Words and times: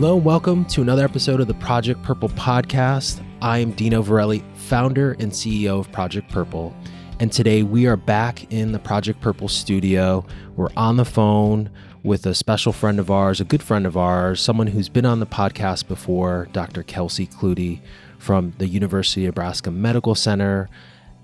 Hello, 0.00 0.16
welcome 0.16 0.64
to 0.64 0.80
another 0.80 1.04
episode 1.04 1.42
of 1.42 1.46
the 1.46 1.52
Project 1.52 2.02
Purple 2.02 2.30
podcast. 2.30 3.22
I 3.42 3.58
am 3.58 3.72
Dino 3.72 4.02
Verrelli, 4.02 4.42
founder 4.56 5.12
and 5.20 5.30
CEO 5.30 5.78
of 5.78 5.92
Project 5.92 6.30
Purple. 6.30 6.74
And 7.18 7.30
today 7.30 7.62
we 7.64 7.86
are 7.86 7.98
back 7.98 8.50
in 8.50 8.72
the 8.72 8.78
Project 8.78 9.20
Purple 9.20 9.46
studio. 9.46 10.24
We're 10.56 10.70
on 10.74 10.96
the 10.96 11.04
phone 11.04 11.68
with 12.02 12.24
a 12.24 12.34
special 12.34 12.72
friend 12.72 12.98
of 12.98 13.10
ours, 13.10 13.42
a 13.42 13.44
good 13.44 13.62
friend 13.62 13.84
of 13.84 13.98
ours, 13.98 14.40
someone 14.40 14.68
who's 14.68 14.88
been 14.88 15.04
on 15.04 15.20
the 15.20 15.26
podcast 15.26 15.86
before, 15.86 16.48
Dr. 16.52 16.82
Kelsey 16.82 17.26
Klute 17.26 17.82
from 18.16 18.54
the 18.56 18.68
University 18.68 19.26
of 19.26 19.34
Nebraska 19.34 19.70
Medical 19.70 20.14
Center 20.14 20.70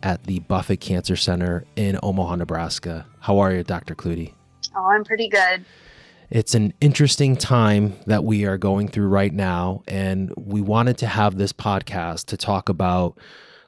at 0.02 0.24
the 0.24 0.40
Buffett 0.40 0.80
Cancer 0.80 1.16
Center 1.16 1.64
in 1.76 1.98
Omaha, 2.02 2.36
Nebraska. 2.36 3.06
How 3.20 3.38
are 3.38 3.54
you, 3.54 3.62
Dr. 3.64 3.94
Klute? 3.94 4.34
Oh, 4.74 4.84
I'm 4.84 5.02
pretty 5.02 5.28
good. 5.28 5.64
It's 6.30 6.54
an 6.54 6.74
interesting 6.80 7.36
time 7.36 7.94
that 8.06 8.24
we 8.24 8.46
are 8.46 8.58
going 8.58 8.88
through 8.88 9.08
right 9.08 9.32
now. 9.32 9.82
And 9.86 10.32
we 10.36 10.60
wanted 10.60 10.98
to 10.98 11.06
have 11.06 11.36
this 11.36 11.52
podcast 11.52 12.26
to 12.26 12.36
talk 12.36 12.68
about 12.68 13.16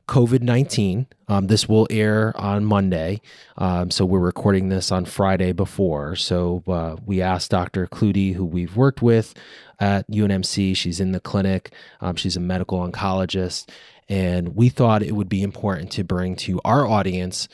COVID 0.09 0.43
19. 0.43 1.07
Um, 1.29 1.47
this 1.47 1.69
will 1.69 1.87
air 1.89 2.33
on 2.37 2.65
Monday. 2.65 3.21
Um, 3.59 3.91
so 3.91 4.05
we're 4.05 4.19
recording 4.19 4.71
this 4.71 4.91
on 4.91 5.05
Friday 5.05 5.53
before. 5.53 6.17
So 6.17 6.65
uh, 6.67 6.97
we 7.05 7.23
asked 7.23 7.51
Dr. 7.51 7.87
Klute, 7.87 8.35
who 8.35 8.45
we've 8.45 8.75
worked 8.75 9.03
with 9.03 9.35
at 9.79 10.11
UNMC, 10.11 10.77
she's 10.77 10.99
in 10.99 11.13
the 11.13 11.21
clinic, 11.21 11.73
um, 12.01 12.17
she's 12.17 12.37
a 12.37 12.41
medical 12.41 12.81
oncologist. 12.81 13.69
And 14.09 14.57
we 14.57 14.71
thought 14.71 15.03
it 15.03 15.13
would 15.13 15.29
be 15.29 15.43
important 15.43 15.93
to 15.93 16.03
bring 16.03 16.35
to 16.37 16.61
our 16.65 16.87
audience 16.87 17.47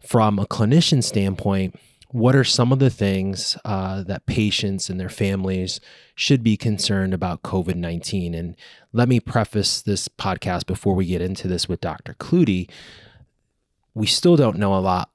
from 0.00 0.38
a 0.38 0.46
clinician 0.46 1.02
standpoint 1.02 1.78
what 2.10 2.34
are 2.34 2.44
some 2.44 2.72
of 2.72 2.78
the 2.78 2.90
things 2.90 3.56
uh, 3.64 4.02
that 4.02 4.26
patients 4.26 4.88
and 4.88 4.98
their 4.98 5.10
families 5.10 5.78
should 6.14 6.42
be 6.42 6.56
concerned 6.56 7.12
about 7.12 7.42
COVID 7.42 7.74
19? 7.74 8.34
And 8.34 8.56
let 8.92 9.08
me 9.08 9.20
preface 9.20 9.82
this 9.82 10.08
podcast 10.08 10.66
before 10.66 10.94
we 10.94 11.06
get 11.06 11.20
into 11.20 11.48
this 11.48 11.68
with 11.68 11.80
Dr. 11.80 12.14
Klute. 12.14 12.70
We 13.94 14.06
still 14.06 14.36
don't 14.36 14.58
know 14.58 14.74
a 14.74 14.80
lot, 14.80 15.10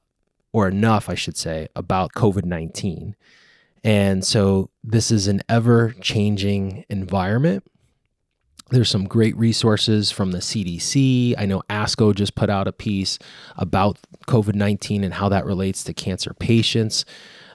or 0.52 0.67
enough, 0.67 1.09
I 1.09 1.16
should 1.16 1.38
say, 1.38 1.67
about 1.75 2.13
COVID 2.13 2.45
19. 2.45 3.16
And 3.83 4.23
so 4.23 4.69
this 4.83 5.11
is 5.11 5.28
an 5.28 5.41
ever 5.50 5.94
changing 6.00 6.85
environment. 6.89 7.63
There's 8.73 8.89
some 8.89 9.07
great 9.07 9.38
resources 9.38 10.09
from 10.09 10.31
the 10.31 10.39
CDC. 10.39 11.35
I 11.38 11.45
know 11.45 11.61
ASCO 11.69 12.16
just 12.16 12.33
put 12.33 12.49
out 12.49 12.67
a 12.67 12.71
piece 12.71 13.19
about 13.55 13.99
COVID 14.27 14.55
19 14.55 15.03
and 15.03 15.13
how 15.13 15.29
that 15.29 15.45
relates 15.45 15.83
to 15.83 15.93
cancer 15.93 16.33
patients. 16.33 17.05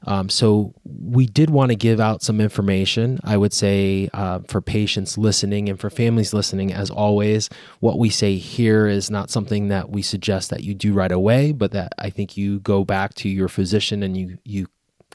Um, 0.06 0.28
so, 0.28 0.74
we 0.84 1.26
did 1.26 1.50
want 1.50 1.70
to 1.72 1.74
give 1.74 1.98
out 1.98 2.22
some 2.22 2.40
information. 2.40 3.18
I 3.24 3.36
would 3.36 3.52
say 3.52 4.08
uh, 4.14 4.38
for 4.46 4.60
patients 4.60 5.18
listening 5.18 5.68
and 5.68 5.78
for 5.78 5.90
families 5.90 6.32
listening, 6.32 6.72
as 6.72 6.88
always, 6.88 7.50
what 7.80 7.98
we 7.98 8.08
say 8.08 8.36
here 8.36 8.86
is 8.86 9.10
not 9.10 9.28
something 9.28 9.66
that 9.68 9.90
we 9.90 10.02
suggest 10.02 10.50
that 10.50 10.62
you 10.62 10.72
do 10.72 10.92
right 10.92 11.10
away, 11.10 11.50
but 11.50 11.72
that 11.72 11.94
I 11.98 12.10
think 12.10 12.36
you 12.36 12.60
go 12.60 12.84
back 12.84 13.14
to 13.14 13.28
your 13.28 13.48
physician 13.48 14.04
and 14.04 14.16
you, 14.16 14.38
you 14.44 14.68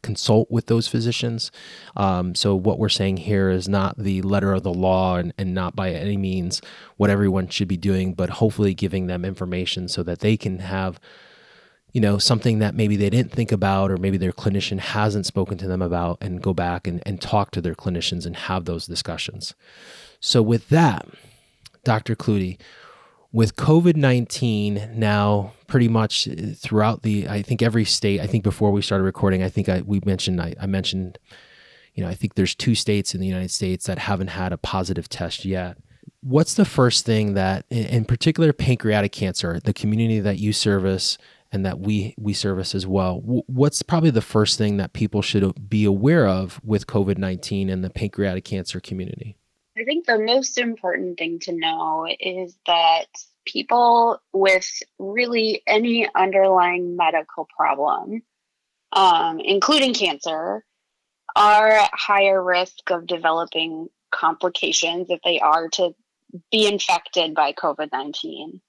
consult 0.03 0.51
with 0.51 0.67
those 0.67 0.87
physicians. 0.87 1.51
Um, 1.95 2.35
so, 2.35 2.55
what 2.55 2.77
we're 2.77 2.89
saying 2.89 3.17
here 3.17 3.49
is 3.49 3.67
not 3.67 3.97
the 3.97 4.21
letter 4.21 4.53
of 4.53 4.63
the 4.63 4.73
law 4.73 5.15
and, 5.15 5.33
and 5.37 5.53
not 5.53 5.75
by 5.75 5.91
any 5.91 6.17
means 6.17 6.61
what 6.97 7.09
everyone 7.09 7.47
should 7.47 7.67
be 7.67 7.77
doing, 7.77 8.13
but 8.13 8.29
hopefully 8.29 8.75
giving 8.75 9.07
them 9.07 9.25
information 9.25 9.87
so 9.87 10.03
that 10.03 10.19
they 10.19 10.37
can 10.37 10.59
have 10.59 10.99
you 11.93 12.01
know 12.01 12.17
something 12.17 12.59
that 12.59 12.75
maybe 12.75 12.95
they 12.95 13.09
didn't 13.09 13.31
think 13.31 13.51
about 13.51 13.91
or 13.91 13.97
maybe 13.97 14.17
their 14.17 14.31
clinician 14.31 14.79
hasn't 14.79 15.25
spoken 15.25 15.57
to 15.59 15.67
them 15.67 15.81
about 15.81 16.17
and 16.19 16.41
go 16.41 16.53
back 16.53 16.87
and, 16.87 17.01
and 17.05 17.21
talk 17.21 17.51
to 17.51 17.61
their 17.61 17.75
clinicians 17.75 18.25
and 18.25 18.35
have 18.35 18.65
those 18.65 18.87
discussions 18.87 19.53
so 20.19 20.41
with 20.41 20.69
that 20.69 21.07
dr 21.83 22.15
klute 22.15 22.57
with 23.33 23.55
COVID 23.55 23.97
19 23.97 24.91
now 24.93 25.51
pretty 25.67 25.89
much 25.89 26.29
throughout 26.55 27.01
the, 27.01 27.27
I 27.27 27.41
think 27.41 27.61
every 27.61 27.83
state, 27.83 28.21
I 28.21 28.27
think 28.27 28.43
before 28.43 28.71
we 28.71 28.81
started 28.81 29.03
recording, 29.03 29.43
I 29.43 29.49
think 29.49 29.67
I, 29.67 29.81
we 29.81 29.99
mentioned, 30.05 30.39
I, 30.39 30.53
I 30.61 30.67
mentioned, 30.67 31.17
you 31.95 32.03
know, 32.03 32.09
I 32.09 32.13
think 32.13 32.35
there's 32.35 32.55
two 32.55 32.75
states 32.75 33.13
in 33.13 33.19
the 33.19 33.27
United 33.27 33.51
States 33.51 33.85
that 33.87 33.97
haven't 33.97 34.27
had 34.27 34.53
a 34.53 34.57
positive 34.57 35.09
test 35.09 35.43
yet. 35.43 35.77
What's 36.21 36.53
the 36.53 36.63
first 36.63 37.05
thing 37.05 37.33
that, 37.33 37.65
in 37.69 38.05
particular, 38.05 38.53
pancreatic 38.53 39.11
cancer, 39.11 39.59
the 39.59 39.73
community 39.73 40.19
that 40.21 40.39
you 40.39 40.53
service 40.53 41.17
and 41.51 41.65
that 41.65 41.79
we 41.79 42.15
we 42.17 42.33
service 42.33 42.73
as 42.73 42.87
well. 42.87 43.19
What's 43.23 43.83
probably 43.83 44.09
the 44.09 44.21
first 44.21 44.57
thing 44.57 44.77
that 44.77 44.93
people 44.93 45.21
should 45.21 45.69
be 45.69 45.85
aware 45.85 46.27
of 46.27 46.59
with 46.63 46.87
COVID 46.87 47.19
nineteen 47.19 47.69
and 47.69 47.83
the 47.83 47.91
pancreatic 47.91 48.43
cancer 48.43 48.79
community? 48.79 49.37
Think 49.93 50.07
the 50.07 50.17
most 50.17 50.57
important 50.57 51.19
thing 51.19 51.37
to 51.41 51.51
know 51.51 52.07
is 52.19 52.57
that 52.65 53.05
people 53.45 54.19
with 54.33 54.67
really 54.97 55.61
any 55.67 56.09
underlying 56.15 56.97
medical 56.97 57.47
problem, 57.55 58.23
um, 58.91 59.39
including 59.39 59.93
cancer, 59.93 60.65
are 61.35 61.67
at 61.67 61.91
higher 61.93 62.43
risk 62.43 62.89
of 62.89 63.05
developing 63.05 63.87
complications 64.09 65.11
if 65.11 65.19
they 65.23 65.39
are 65.39 65.69
to 65.73 65.93
be 66.51 66.65
infected 66.65 67.35
by 67.35 67.53
COVID 67.53 67.91
19. 67.91 68.61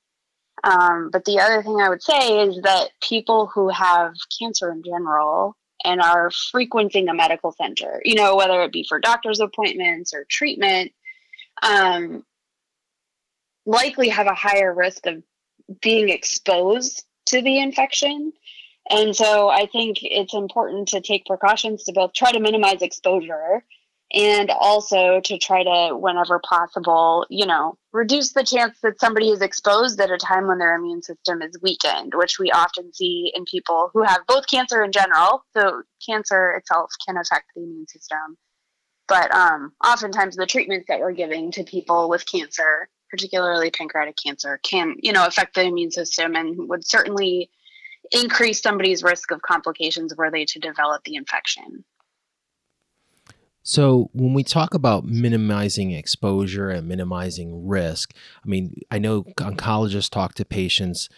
Um, 0.63 1.09
but 1.11 1.25
the 1.25 1.39
other 1.39 1.63
thing 1.63 1.81
I 1.81 1.89
would 1.89 2.03
say 2.03 2.41
is 2.43 2.61
that 2.65 2.89
people 3.03 3.47
who 3.47 3.71
have 3.71 4.13
cancer 4.39 4.71
in 4.71 4.83
general 4.83 5.57
and 5.87 6.03
are 6.03 6.31
frequenting 6.31 7.09
a 7.09 7.15
medical 7.15 7.53
center, 7.53 8.03
you 8.05 8.15
know, 8.15 8.37
whether 8.37 8.61
it 8.61 8.73
be 8.73 8.85
for 8.87 8.99
doctor's 8.99 9.41
appointments 9.41 10.13
or 10.13 10.27
treatment, 10.29 10.93
um, 11.63 12.25
likely 13.67 14.09
have 14.09 14.27
a 14.27 14.35
higher 14.35 14.75
risk 14.75 15.07
of 15.07 15.23
being 15.81 16.09
exposed 16.09 17.05
to 17.27 17.43
the 17.43 17.59
infection. 17.59 18.33
And 18.91 19.17
so 19.17 19.49
I 19.49 19.67
think 19.67 19.99
it's 20.03 20.35
important 20.35 20.89
to 20.89 21.01
take 21.01 21.27
precautions 21.27 21.85
to 21.85 21.93
both 21.93 22.13
try 22.13 22.33
to 22.33 22.41
minimize 22.41 22.83
exposure 22.83 23.65
and 24.13 24.51
also 24.51 25.21
to 25.25 25.39
try 25.39 25.65
to, 25.65 25.97
whenever 25.97 26.41
possible, 26.49 27.27
you 27.31 27.47
know, 27.47 27.77
reduce 27.93 28.33
the 28.33 28.45
chance 28.45 28.79
that 28.83 29.01
somebody 29.01 29.31
is 29.31 29.41
exposed 29.41 30.01
at 30.01 30.11
a 30.11 30.19
time 30.19 30.47
when 30.47 30.59
their 30.59 30.77
immune 30.77 31.03
system 31.03 31.43
is 31.43 31.59
weakened, 31.63 32.13
which 32.15 32.39
we 32.39 32.51
often 32.53 32.93
see 32.93 33.33
in 33.35 33.45
people 33.51 33.91
who 33.93 34.03
have 34.03 34.21
both 34.29 34.47
cancer 34.47 34.85
in 34.85 34.93
general. 34.93 35.45
So 35.57 35.83
cancer 36.07 36.53
itself 36.53 36.91
can 37.07 37.17
affect 37.17 37.47
the 37.57 37.63
immune 37.63 37.89
system. 37.89 38.37
But 39.07 39.35
um, 39.35 39.73
oftentimes 39.85 40.37
the 40.37 40.47
treatments 40.47 40.87
that 40.89 41.01
we're 41.01 41.13
giving 41.13 41.51
to 41.53 41.65
people 41.65 42.09
with 42.09 42.25
cancer 42.27 42.89
particularly 43.15 43.71
pancreatic 43.71 44.17
cancer, 44.17 44.59
can 44.65 44.97
you 45.01 45.13
know 45.13 45.25
affect 45.25 45.55
the 45.55 45.63
immune 45.63 45.93
system 45.93 46.35
and 46.35 46.69
would 46.69 46.87
certainly 46.87 47.49
increase 48.11 48.61
somebody's 48.61 49.03
risk 49.03 49.31
of 49.31 49.41
complications 49.43 50.15
were 50.17 50.31
they 50.31 50.45
to 50.45 50.59
develop 50.59 51.05
the 51.05 51.15
infection. 51.15 51.85
So, 53.63 54.11
when 54.13 54.35
we 54.35 54.43
talk 54.43 54.75
about 54.75 55.05
minimizing 55.05 55.93
exposure 55.93 56.69
and 56.69 56.89
minimizing 56.89 57.67
risk, 57.67 58.13
I 58.45 58.49
mean, 58.49 58.81
I 58.91 58.99
know 58.99 59.23
oncologists 59.39 60.11
talk 60.11 60.35
to 60.35 60.45
patients 60.45 61.09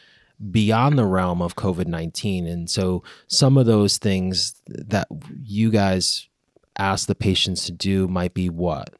beyond 0.50 0.98
the 0.98 1.06
realm 1.06 1.40
of 1.40 1.56
COVID 1.56 1.86
19. 1.86 2.46
And 2.46 2.68
so, 2.68 3.02
some 3.26 3.56
of 3.56 3.64
those 3.64 3.96
things 3.96 4.54
that 4.66 5.08
you 5.42 5.70
guys 5.70 6.28
ask 6.78 7.06
the 7.06 7.14
patients 7.14 7.64
to 7.66 7.72
do 7.72 8.08
might 8.08 8.34
be 8.34 8.48
what? 8.48 8.94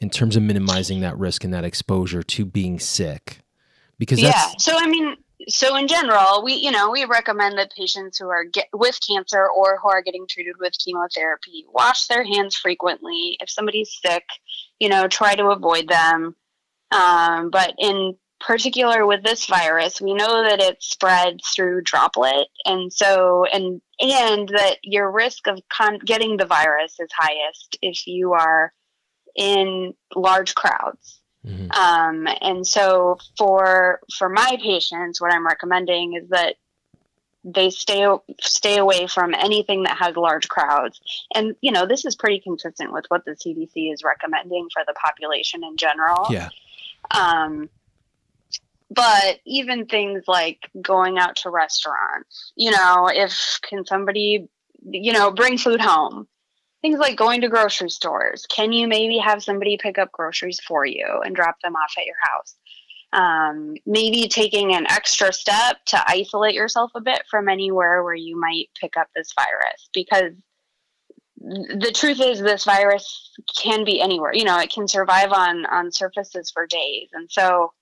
in 0.00 0.10
terms 0.10 0.36
of 0.36 0.42
minimizing 0.42 1.00
that 1.00 1.16
risk 1.18 1.44
and 1.44 1.54
that 1.54 1.64
exposure 1.64 2.22
to 2.22 2.44
being 2.44 2.78
sick? 2.78 3.40
Because 3.98 4.20
yeah, 4.20 4.50
so 4.58 4.76
I 4.76 4.86
mean, 4.86 5.16
so 5.48 5.76
in 5.76 5.88
general, 5.88 6.42
we 6.44 6.54
you 6.54 6.70
know 6.70 6.90
we 6.90 7.04
recommend 7.04 7.58
that 7.58 7.72
patients 7.74 8.18
who 8.18 8.28
are 8.28 8.44
get, 8.44 8.68
with 8.74 8.98
cancer 9.06 9.46
or 9.48 9.78
who 9.82 9.88
are 9.88 10.02
getting 10.02 10.26
treated 10.28 10.56
with 10.60 10.74
chemotherapy 10.78 11.64
wash 11.72 12.06
their 12.06 12.24
hands 12.24 12.56
frequently. 12.56 13.36
If 13.40 13.48
somebody's 13.48 13.98
sick, 14.04 14.24
you 14.78 14.88
know, 14.88 15.08
try 15.08 15.34
to 15.34 15.46
avoid 15.46 15.88
them. 15.88 16.36
Um, 16.92 17.50
but 17.50 17.74
in 17.78 18.16
particular 18.40 19.06
with 19.06 19.22
this 19.22 19.46
virus, 19.46 20.00
we 20.00 20.14
know 20.14 20.42
that 20.42 20.60
it 20.60 20.82
spreads 20.82 21.48
through 21.48 21.82
droplet, 21.82 22.48
and 22.64 22.92
so 22.92 23.44
and 23.46 23.80
and 24.00 24.48
that 24.50 24.76
your 24.82 25.10
risk 25.10 25.46
of 25.46 25.60
con- 25.72 26.00
getting 26.04 26.36
the 26.36 26.46
virus 26.46 26.96
is 27.00 27.08
highest 27.16 27.78
if 27.82 28.06
you 28.06 28.32
are 28.32 28.72
in 29.34 29.94
large 30.14 30.54
crowds. 30.54 31.20
Mm-hmm. 31.46 31.70
Um, 31.70 32.28
and 32.40 32.66
so 32.66 33.18
for 33.38 34.00
for 34.16 34.28
my 34.28 34.58
patients, 34.62 35.20
what 35.20 35.32
I'm 35.32 35.46
recommending 35.46 36.14
is 36.14 36.28
that 36.30 36.56
they 37.44 37.70
stay 37.70 38.04
stay 38.40 38.76
away 38.76 39.06
from 39.06 39.32
anything 39.32 39.84
that 39.84 39.96
has 39.96 40.16
large 40.16 40.48
crowds. 40.48 41.00
And 41.34 41.54
you 41.60 41.70
know, 41.70 41.86
this 41.86 42.04
is 42.04 42.16
pretty 42.16 42.40
consistent 42.40 42.92
with 42.92 43.04
what 43.08 43.24
the 43.24 43.32
CDC 43.32 43.92
is 43.92 44.02
recommending 44.04 44.68
for 44.74 44.82
the 44.86 44.94
population 44.94 45.62
in 45.62 45.76
general. 45.76 46.26
Yeah. 46.28 46.48
Um, 47.12 47.70
but 48.90 49.40
even 49.44 49.86
things 49.86 50.24
like 50.26 50.58
going 50.80 51.18
out 51.18 51.36
to 51.36 51.50
restaurants, 51.50 52.52
you 52.56 52.70
know, 52.70 53.08
if 53.12 53.58
can 53.68 53.84
somebody, 53.84 54.48
you 54.88 55.12
know, 55.12 55.30
bring 55.30 55.58
food 55.58 55.80
home 55.80 56.28
things 56.86 56.98
like 56.98 57.16
going 57.16 57.40
to 57.40 57.48
grocery 57.48 57.90
stores. 57.90 58.46
Can 58.48 58.72
you 58.72 58.86
maybe 58.86 59.18
have 59.18 59.42
somebody 59.42 59.76
pick 59.76 59.98
up 59.98 60.12
groceries 60.12 60.60
for 60.60 60.84
you 60.84 61.06
and 61.24 61.34
drop 61.34 61.56
them 61.62 61.74
off 61.74 61.92
at 61.98 62.06
your 62.06 62.16
house? 62.22 62.54
Um, 63.12 63.74
maybe 63.86 64.28
taking 64.28 64.74
an 64.74 64.86
extra 64.88 65.32
step 65.32 65.78
to 65.86 66.04
isolate 66.06 66.54
yourself 66.54 66.90
a 66.94 67.00
bit 67.00 67.22
from 67.30 67.48
anywhere 67.48 68.04
where 68.04 68.14
you 68.14 68.38
might 68.38 68.68
pick 68.80 68.96
up 68.96 69.08
this 69.14 69.32
virus 69.34 69.88
because 69.92 70.32
the 71.38 71.92
truth 71.94 72.20
is 72.20 72.40
this 72.40 72.64
virus 72.64 73.30
can 73.56 73.84
be 73.84 74.00
anywhere 74.00 74.34
you 74.34 74.42
know 74.42 74.58
it 74.58 74.72
can 74.72 74.88
survive 74.88 75.32
on 75.32 75.64
on 75.66 75.92
surfaces 75.92 76.50
for 76.50 76.66
days 76.66 77.08
and 77.12 77.30
so 77.30 77.72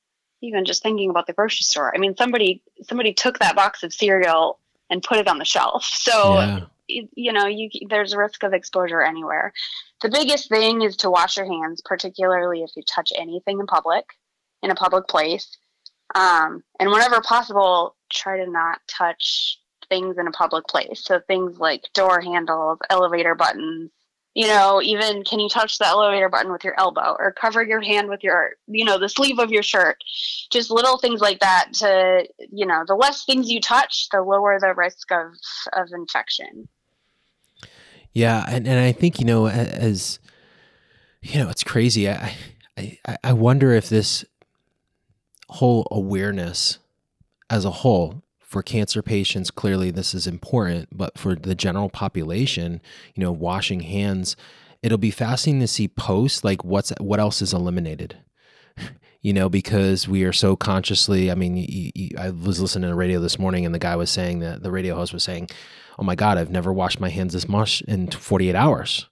even 0.44 0.64
just 0.64 0.82
thinking 0.82 1.10
about 1.10 1.26
the 1.26 1.32
grocery 1.32 1.62
store 1.62 1.94
i 1.94 1.98
mean 1.98 2.16
somebody 2.16 2.62
somebody 2.82 3.12
took 3.12 3.38
that 3.38 3.56
box 3.56 3.82
of 3.82 3.92
cereal 3.92 4.58
and 4.90 5.02
put 5.02 5.18
it 5.18 5.28
on 5.28 5.38
the 5.38 5.44
shelf 5.44 5.84
so 5.84 6.34
yeah. 6.88 7.00
you 7.16 7.32
know 7.32 7.46
you 7.46 7.68
there's 7.88 8.12
a 8.12 8.18
risk 8.18 8.42
of 8.42 8.52
exposure 8.52 9.02
anywhere 9.02 9.52
the 10.02 10.10
biggest 10.10 10.48
thing 10.48 10.82
is 10.82 10.96
to 10.96 11.10
wash 11.10 11.36
your 11.36 11.46
hands 11.46 11.82
particularly 11.84 12.62
if 12.62 12.70
you 12.76 12.82
touch 12.82 13.12
anything 13.18 13.58
in 13.58 13.66
public 13.66 14.04
in 14.62 14.70
a 14.70 14.74
public 14.74 15.06
place 15.08 15.56
um, 16.14 16.62
and 16.78 16.90
whenever 16.90 17.20
possible 17.22 17.96
try 18.10 18.38
to 18.38 18.50
not 18.50 18.78
touch 18.86 19.58
things 19.88 20.18
in 20.18 20.26
a 20.26 20.32
public 20.32 20.66
place. 20.66 21.02
So 21.04 21.20
things 21.20 21.58
like 21.58 21.82
door 21.94 22.20
handles, 22.20 22.78
elevator 22.90 23.34
buttons, 23.34 23.90
you 24.34 24.48
know, 24.48 24.82
even 24.82 25.22
can 25.22 25.38
you 25.38 25.48
touch 25.48 25.78
the 25.78 25.86
elevator 25.86 26.28
button 26.28 26.50
with 26.50 26.64
your 26.64 26.78
elbow 26.78 27.14
or 27.18 27.32
cover 27.32 27.62
your 27.62 27.80
hand 27.80 28.08
with 28.08 28.24
your, 28.24 28.56
you 28.66 28.84
know, 28.84 28.98
the 28.98 29.08
sleeve 29.08 29.38
of 29.38 29.52
your 29.52 29.62
shirt? 29.62 30.02
Just 30.50 30.70
little 30.70 30.98
things 30.98 31.20
like 31.20 31.38
that 31.38 31.72
to, 31.74 32.26
you 32.50 32.66
know, 32.66 32.82
the 32.86 32.96
less 32.96 33.24
things 33.24 33.48
you 33.48 33.60
touch, 33.60 34.08
the 34.10 34.22
lower 34.22 34.58
the 34.58 34.74
risk 34.74 35.12
of, 35.12 35.34
of 35.72 35.88
infection. 35.92 36.68
Yeah. 38.12 38.44
And, 38.48 38.66
and 38.66 38.80
I 38.80 38.90
think, 38.90 39.20
you 39.20 39.24
know, 39.24 39.46
as, 39.46 40.18
you 41.22 41.38
know, 41.38 41.48
it's 41.48 41.64
crazy. 41.64 42.10
I, 42.10 42.34
I, 42.76 42.98
I 43.22 43.32
wonder 43.32 43.72
if 43.72 43.88
this 43.88 44.24
whole 45.48 45.86
awareness 45.92 46.78
as 47.48 47.64
a 47.64 47.70
whole 47.70 48.23
for 48.54 48.62
cancer 48.62 49.02
patients, 49.02 49.50
clearly 49.50 49.90
this 49.90 50.14
is 50.14 50.28
important, 50.28 50.88
but 50.96 51.18
for 51.18 51.34
the 51.34 51.56
general 51.56 51.90
population, 51.90 52.80
you 53.16 53.20
know, 53.20 53.32
washing 53.32 53.80
hands, 53.80 54.36
it'll 54.80 54.96
be 54.96 55.10
fascinating 55.10 55.58
to 55.60 55.66
see 55.66 55.88
posts 55.88 56.44
like 56.44 56.64
what's 56.64 56.92
what 57.00 57.18
else 57.18 57.42
is 57.42 57.52
eliminated. 57.52 58.16
you 59.22 59.32
know, 59.32 59.48
because 59.48 60.06
we 60.06 60.22
are 60.22 60.32
so 60.32 60.54
consciously. 60.54 61.32
I 61.32 61.34
mean, 61.34 61.56
you, 61.56 61.90
you, 61.96 62.10
I 62.16 62.30
was 62.30 62.60
listening 62.60 62.82
to 62.82 62.88
the 62.90 62.94
radio 62.94 63.18
this 63.18 63.40
morning, 63.40 63.66
and 63.66 63.74
the 63.74 63.80
guy 63.80 63.96
was 63.96 64.08
saying 64.08 64.38
that 64.38 64.62
the 64.62 64.70
radio 64.70 64.94
host 64.94 65.12
was 65.12 65.24
saying, 65.24 65.48
"Oh 65.98 66.04
my 66.04 66.14
God, 66.14 66.38
I've 66.38 66.52
never 66.52 66.72
washed 66.72 67.00
my 67.00 67.08
hands 67.08 67.32
this 67.32 67.48
much 67.48 67.82
in 67.88 68.08
48 68.08 68.54
hours." 68.54 69.08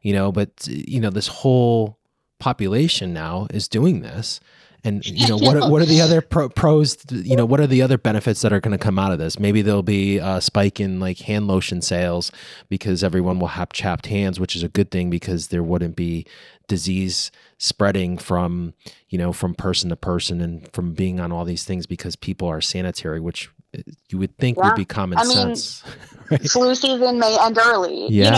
You 0.00 0.14
know, 0.14 0.32
but 0.32 0.66
you 0.66 1.00
know, 1.02 1.10
this 1.10 1.28
whole 1.28 1.98
population 2.38 3.12
now 3.12 3.46
is 3.50 3.68
doing 3.68 4.00
this, 4.00 4.40
and 4.86 5.04
you 5.06 5.28
know 5.28 5.36
what 5.36 5.56
are, 5.56 5.70
what 5.70 5.82
are 5.82 5.86
the 5.86 6.00
other 6.00 6.20
pro- 6.20 6.48
pros 6.48 6.96
you 7.10 7.36
know 7.36 7.44
what 7.44 7.60
are 7.60 7.66
the 7.66 7.82
other 7.82 7.98
benefits 7.98 8.40
that 8.42 8.52
are 8.52 8.60
going 8.60 8.76
to 8.76 8.82
come 8.82 8.98
out 8.98 9.12
of 9.12 9.18
this 9.18 9.38
maybe 9.38 9.62
there'll 9.62 9.82
be 9.82 10.18
a 10.18 10.40
spike 10.40 10.80
in 10.80 11.00
like 11.00 11.18
hand 11.18 11.46
lotion 11.46 11.82
sales 11.82 12.30
because 12.68 13.02
everyone 13.02 13.38
will 13.38 13.48
have 13.48 13.72
chapped 13.72 14.06
hands 14.06 14.40
which 14.40 14.56
is 14.56 14.62
a 14.62 14.68
good 14.68 14.90
thing 14.90 15.10
because 15.10 15.48
there 15.48 15.62
wouldn't 15.62 15.96
be 15.96 16.26
disease 16.68 17.30
spreading 17.58 18.18
from 18.18 18.74
you 19.08 19.18
know 19.18 19.32
from 19.32 19.54
person 19.54 19.90
to 19.90 19.96
person 19.96 20.40
and 20.40 20.70
from 20.72 20.92
being 20.92 21.20
on 21.20 21.32
all 21.32 21.44
these 21.44 21.64
things 21.64 21.86
because 21.86 22.16
people 22.16 22.48
are 22.48 22.60
sanitary 22.60 23.20
which 23.20 23.50
uh, 23.76 23.82
you 24.08 24.18
would 24.18 24.36
think 24.38 24.56
yeah. 24.56 24.66
would 24.66 24.76
be 24.76 24.84
common 24.84 25.18
I 25.18 25.24
sense. 25.24 25.84
Mean, 25.84 25.94
right? 26.30 26.50
Flu 26.50 26.74
season 26.74 27.18
may 27.18 27.36
end 27.40 27.58
early. 27.58 28.06
Yeah. 28.08 28.24
You 28.24 28.30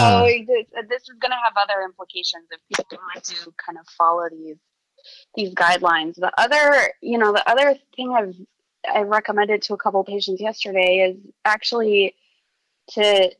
know, 0.47 0.55
this, 0.55 0.89
this 0.89 1.03
is 1.03 1.17
going 1.21 1.31
to 1.31 1.37
have 1.43 1.55
other 1.57 1.83
implications 1.83 2.47
if 2.51 2.61
people 2.69 2.99
want 3.15 3.25
to 3.25 3.53
kind 3.65 3.79
of 3.79 3.87
follow 3.97 4.29
these 4.31 4.57
these 5.35 5.55
guidelines. 5.55 6.17
The 6.17 6.33
other, 6.39 6.93
you 7.01 7.19
know, 7.19 7.33
the 7.33 7.49
other 7.49 7.77
thing 7.97 8.13
I've 8.13 8.35
I 8.93 9.03
recommended 9.03 9.63
to 9.63 9.75
a 9.75 9.79
couple 9.79 10.03
patients 10.05 10.41
yesterday 10.41 11.11
is 11.11 11.17
actually 11.45 12.15
to 12.91 13.31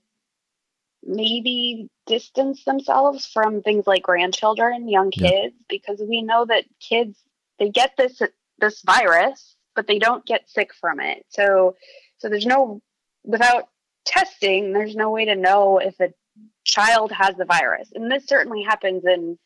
maybe 1.03 1.89
distance 2.07 2.65
themselves 2.65 3.27
from 3.27 3.63
things 3.63 3.87
like 3.87 4.03
grandchildren, 4.03 4.89
young 4.89 5.11
kids, 5.11 5.55
yeah. 5.57 5.67
because 5.69 6.01
we 6.01 6.23
know 6.23 6.45
that 6.45 6.65
kids 6.81 7.19
they 7.59 7.71
get 7.71 7.93
this 7.97 8.21
this 8.59 8.83
virus, 8.83 9.57
but 9.75 9.87
they 9.87 9.99
don't 9.99 10.27
get 10.27 10.49
sick 10.51 10.75
from 10.75 11.01
it. 11.01 11.25
So 11.29 11.77
so 12.19 12.29
there's 12.29 12.47
no 12.47 12.83
without 13.25 13.69
testing, 14.05 14.73
there's 14.73 14.97
no 14.97 15.11
way 15.11 15.25
to 15.27 15.37
know 15.37 15.79
if 15.79 15.99
a 16.01 16.13
child 16.65 17.13
has 17.13 17.37
the 17.37 17.45
virus. 17.45 17.91
And 17.95 18.11
this 18.11 18.27
certainly 18.27 18.63
happens 18.63 19.05
in 19.05 19.39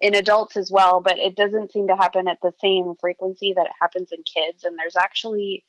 in 0.00 0.14
adults 0.14 0.56
as 0.56 0.70
well, 0.70 1.00
but 1.00 1.18
it 1.18 1.36
doesn't 1.36 1.72
seem 1.72 1.88
to 1.88 1.96
happen 1.96 2.26
at 2.28 2.38
the 2.42 2.52
same 2.60 2.94
frequency 3.00 3.52
that 3.54 3.66
it 3.66 3.72
happens 3.80 4.10
in 4.12 4.22
kids. 4.22 4.64
And 4.64 4.78
there's 4.78 4.96
actually 4.96 5.64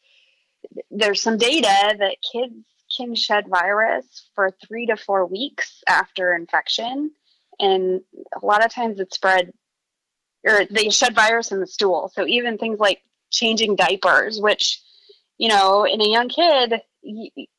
there's 0.89 1.21
some 1.21 1.37
data 1.37 1.95
that 1.99 2.17
kids 2.31 2.53
can 2.95 3.15
shed 3.15 3.47
virus 3.47 4.29
for 4.35 4.51
three 4.67 4.85
to 4.85 4.95
four 4.95 5.25
weeks 5.25 5.81
after 5.87 6.35
infection, 6.35 7.11
and 7.59 8.01
a 8.41 8.45
lot 8.45 8.63
of 8.63 8.73
times 8.73 8.99
it's 8.99 9.15
spread 9.15 9.51
or 10.45 10.65
they 10.69 10.89
shed 10.89 11.15
virus 11.15 11.51
in 11.51 11.59
the 11.59 11.67
stool. 11.67 12.11
So 12.13 12.25
even 12.25 12.57
things 12.57 12.79
like 12.79 13.01
changing 13.31 13.75
diapers, 13.75 14.39
which 14.39 14.81
you 15.41 15.47
know, 15.47 15.85
in 15.85 15.99
a 16.01 16.07
young 16.07 16.29
kid, 16.29 16.83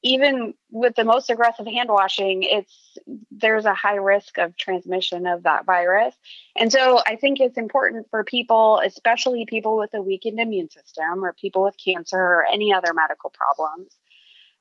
even 0.04 0.54
with 0.70 0.94
the 0.94 1.02
most 1.02 1.30
aggressive 1.30 1.66
hand 1.66 1.88
washing, 1.88 2.44
it's 2.44 2.96
there's 3.32 3.64
a 3.64 3.74
high 3.74 3.96
risk 3.96 4.38
of 4.38 4.56
transmission 4.56 5.26
of 5.26 5.42
that 5.42 5.66
virus. 5.66 6.14
And 6.56 6.70
so 6.70 7.00
I 7.04 7.16
think 7.16 7.40
it's 7.40 7.58
important 7.58 8.06
for 8.08 8.22
people, 8.22 8.80
especially 8.86 9.46
people 9.46 9.76
with 9.76 9.94
a 9.94 10.00
weakened 10.00 10.38
immune 10.38 10.70
system 10.70 11.24
or 11.24 11.32
people 11.32 11.64
with 11.64 11.74
cancer 11.76 12.16
or 12.16 12.46
any 12.46 12.72
other 12.72 12.94
medical 12.94 13.30
problems, 13.30 13.90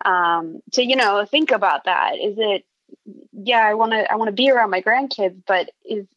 um, 0.03 0.61
to 0.71 0.83
you 0.83 0.95
know 0.95 1.23
think 1.23 1.51
about 1.51 1.83
that. 1.83 2.13
Is 2.15 2.37
it 2.39 2.65
yeah, 3.33 3.59
I 3.63 3.75
want 3.75 3.91
to 3.91 4.11
I 4.11 4.15
want 4.15 4.29
to 4.29 4.43
be 4.43 4.49
around 4.49 4.71
my 4.71 4.81
grandkids, 4.81 5.43
but 5.45 5.69
is 5.85 6.07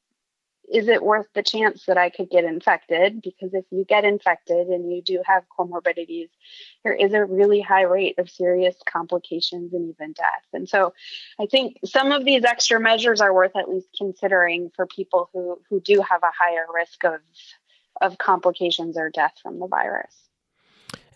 is 0.75 0.89
it 0.89 1.05
worth 1.05 1.29
the 1.35 1.43
chance 1.43 1.85
that 1.87 1.97
I 1.97 2.11
could 2.11 2.29
get 2.29 2.43
infected? 2.45 3.23
Because 3.23 3.55
if 3.55 3.65
you 3.71 3.85
get 3.85 4.05
infected 4.05 4.67
and 4.67 4.93
you 4.93 5.03
do 5.03 5.23
have 5.25 5.45
comorbidities, 5.57 6.31
there 6.83 6.93
is 6.93 7.13
a 7.13 7.25
really 7.25 7.61
high 7.61 7.83
rate 7.83 8.19
of 8.19 8.29
serious 8.29 8.75
complications 8.85 9.73
and 9.73 9.95
even 9.95 10.13
death. 10.15 10.45
And 10.53 10.69
so 10.69 10.93
I 11.41 11.47
think 11.47 11.79
some 11.85 12.11
of 12.11 12.25
these 12.25 12.45
extra 12.45 12.81
measures 12.81 13.21
are 13.21 13.33
worth 13.33 13.55
at 13.55 13.69
least 13.69 13.87
considering 13.97 14.73
for 14.75 14.85
people 14.85 15.31
who, 15.33 15.61
who 15.71 15.81
do 15.81 16.03
have 16.11 16.25
a 16.25 16.33
higher 16.37 16.67
risk 16.75 17.05
of, 17.05 17.21
of 18.01 18.19
complications 18.19 18.99
or 18.99 19.11
death 19.11 19.35
from 19.41 19.61
the 19.61 19.69
virus. 19.69 20.17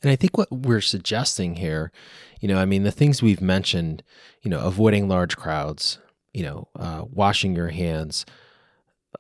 And 0.05 0.13
I 0.13 0.15
think 0.15 0.39
what 0.39 0.53
we're 0.53 0.81
suggesting 0.81 1.57
here, 1.57 1.91
you 2.39 2.47
know, 2.47 2.59
I 2.59 2.65
mean, 2.65 2.85
the 2.85 2.93
things 2.93 3.21
we've 3.25 3.41
mentioned, 3.41 4.05
you 4.43 4.51
know, 4.53 4.61
avoiding 4.61 5.09
large 5.09 5.37
crowds, 5.37 5.99
you 6.33 6.45
know, 6.45 6.69
uh, 6.77 7.05
washing 7.11 7.57
your 7.57 7.71
hands, 7.71 8.25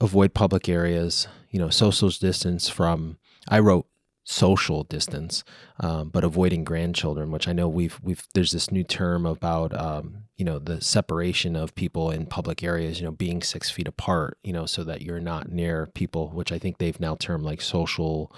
avoid 0.01 0.35
public 0.35 0.69
areas, 0.69 1.29
you 1.51 1.59
know, 1.59 1.71
social 1.71 2.09
distance 2.09 2.69
from, 2.69 3.19
I 3.49 3.59
wrote 3.59 3.87
social 4.25 4.85
distance, 4.85 5.43
um, 5.81 6.11
but 6.11 6.23
avoiding 6.23 6.63
grandchildren, 6.63 7.31
which 7.31 7.49
I 7.49 7.53
know 7.53 7.69
we've, 7.69 7.99
we've, 8.03 8.27
there's 8.35 8.53
this 8.53 8.71
new 8.71 8.85
term 8.85 9.25
about, 9.27 9.75
um, 9.79 10.25
you 10.37 10.45
know, 10.45 10.59
the 10.59 10.81
separation 10.81 11.57
of 11.57 11.75
people 11.75 12.11
in 12.11 12.27
public 12.27 12.63
areas, 12.63 13.01
you 13.01 13.07
know, 13.07 13.11
being 13.11 13.43
six 13.43 13.71
feet 13.71 13.89
apart, 13.89 14.39
you 14.43 14.53
know, 14.53 14.67
so 14.67 14.85
that 14.85 15.03
you're 15.03 15.21
not 15.21 15.51
near 15.51 15.87
people, 15.87 16.29
which 16.29 16.53
I 16.53 16.59
think 16.59 16.79
they've 16.79 17.01
now 17.01 17.17
termed 17.17 17.45
like 17.45 17.61
social, 17.61 18.33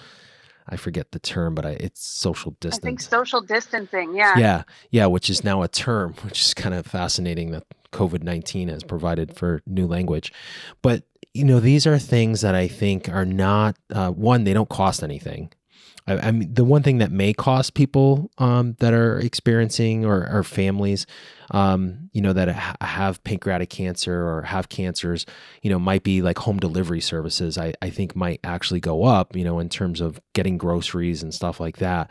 I 0.68 0.76
forget 0.76 1.10
the 1.10 1.18
term, 1.18 1.54
but 1.56 1.66
I, 1.66 1.70
it's 1.70 2.06
social 2.06 2.52
distance. 2.60 2.84
I 2.84 2.86
think 2.86 3.00
social 3.00 3.40
distancing. 3.40 4.14
Yeah. 4.14 4.38
Yeah. 4.38 4.62
Yeah. 4.90 5.06
Which 5.06 5.28
is 5.28 5.42
now 5.42 5.62
a 5.62 5.68
term, 5.68 6.14
which 6.22 6.40
is 6.40 6.54
kind 6.54 6.74
of 6.74 6.86
fascinating 6.86 7.50
that 7.50 7.64
COVID 7.92 8.22
19 8.22 8.68
has 8.68 8.84
provided 8.84 9.36
for 9.36 9.62
new 9.66 9.86
language. 9.86 10.32
But 10.82 11.02
you 11.34 11.44
know, 11.44 11.60
these 11.60 11.86
are 11.86 11.98
things 11.98 12.40
that 12.40 12.54
I 12.54 12.68
think 12.68 13.08
are 13.08 13.24
not 13.24 13.76
uh, 13.92 14.10
one. 14.10 14.44
They 14.44 14.54
don't 14.54 14.68
cost 14.68 15.02
anything. 15.02 15.52
I, 16.06 16.28
I, 16.28 16.30
mean, 16.32 16.52
the 16.52 16.64
one 16.64 16.82
thing 16.82 16.98
that 16.98 17.12
may 17.12 17.32
cost 17.32 17.74
people 17.74 18.30
um, 18.38 18.74
that 18.80 18.92
are 18.92 19.18
experiencing 19.18 20.04
or, 20.04 20.28
or 20.30 20.42
families, 20.42 21.06
um, 21.52 22.10
you 22.12 22.20
know, 22.20 22.32
that 22.32 22.48
ha- 22.48 22.76
have 22.80 23.22
pancreatic 23.22 23.70
cancer 23.70 24.26
or 24.26 24.42
have 24.42 24.68
cancers, 24.68 25.24
you 25.62 25.70
know, 25.70 25.78
might 25.78 26.02
be 26.02 26.22
like 26.22 26.38
home 26.38 26.58
delivery 26.58 27.00
services. 27.00 27.58
I, 27.58 27.74
I 27.80 27.90
think 27.90 28.16
might 28.16 28.40
actually 28.42 28.80
go 28.80 29.04
up, 29.04 29.36
you 29.36 29.44
know, 29.44 29.60
in 29.60 29.68
terms 29.68 30.00
of 30.00 30.20
getting 30.32 30.58
groceries 30.58 31.22
and 31.22 31.32
stuff 31.32 31.60
like 31.60 31.76
that. 31.76 32.10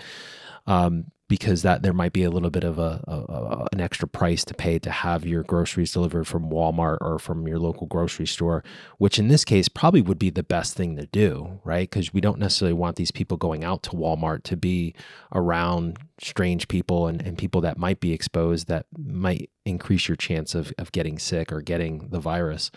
Um, 0.66 1.06
because 1.30 1.62
that 1.62 1.84
there 1.84 1.94
might 1.94 2.12
be 2.12 2.24
a 2.24 2.30
little 2.32 2.50
bit 2.50 2.64
of 2.64 2.80
a, 2.80 3.02
a, 3.08 3.14
a, 3.14 3.68
an 3.72 3.80
extra 3.80 4.08
price 4.08 4.44
to 4.44 4.54
pay 4.56 4.80
to 4.80 4.90
have 4.90 5.28
your 5.28 5.44
groceries 5.44 5.94
delivered 5.94 6.28
from 6.28 6.50
Walmart 6.50 6.98
or 7.02 7.20
from 7.20 7.48
your 7.48 7.60
local 7.60 7.86
grocery 7.86 8.26
store, 8.26 8.64
which 8.98 9.20
in 9.20 9.28
this 9.28 9.46
case 9.46 9.70
probably 9.70 10.02
would 10.02 10.18
be 10.18 10.32
the 10.32 10.44
best 10.44 10.74
thing 10.74 10.98
to 10.98 11.06
do, 11.06 11.62
right? 11.64 11.88
Because 11.88 12.12
we 12.12 12.20
don't 12.20 12.40
necessarily 12.40 12.74
want 12.74 12.96
these 12.96 13.12
people 13.12 13.38
going 13.38 13.64
out 13.64 13.84
to 13.84 13.92
Walmart 13.92 14.42
to 14.44 14.58
be 14.58 14.96
around 15.32 16.00
strange 16.20 16.68
people 16.68 17.06
and, 17.06 17.22
and 17.22 17.38
people 17.38 17.62
that 17.62 17.78
might 17.78 18.00
be 18.00 18.12
exposed 18.12 18.68
that 18.68 18.88
might 18.98 19.52
increase 19.66 20.10
your 20.10 20.18
chance 20.18 20.56
of, 20.56 20.74
of 20.80 20.92
getting 20.92 21.20
sick 21.20 21.54
or 21.54 21.62
getting 21.62 22.10
the 22.10 22.20
virus. 22.20 22.72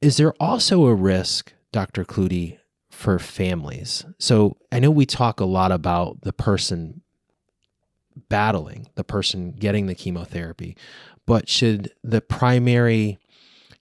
Is 0.00 0.18
there 0.18 0.34
also 0.38 0.86
a 0.86 0.94
risk, 0.94 1.52
Dr. 1.72 2.04
Klute, 2.04 2.58
for 2.92 3.18
families? 3.18 4.06
So 4.20 4.56
I 4.70 4.78
know 4.78 4.92
we 4.92 5.04
talk 5.04 5.40
a 5.40 5.44
lot 5.44 5.72
about 5.72 6.20
the 6.22 6.32
person 6.32 7.02
battling, 8.28 8.88
the 8.94 9.04
person 9.04 9.52
getting 9.52 9.86
the 9.86 9.94
chemotherapy. 9.94 10.76
But 11.26 11.48
should 11.48 11.92
the 12.02 12.20
primary 12.20 13.18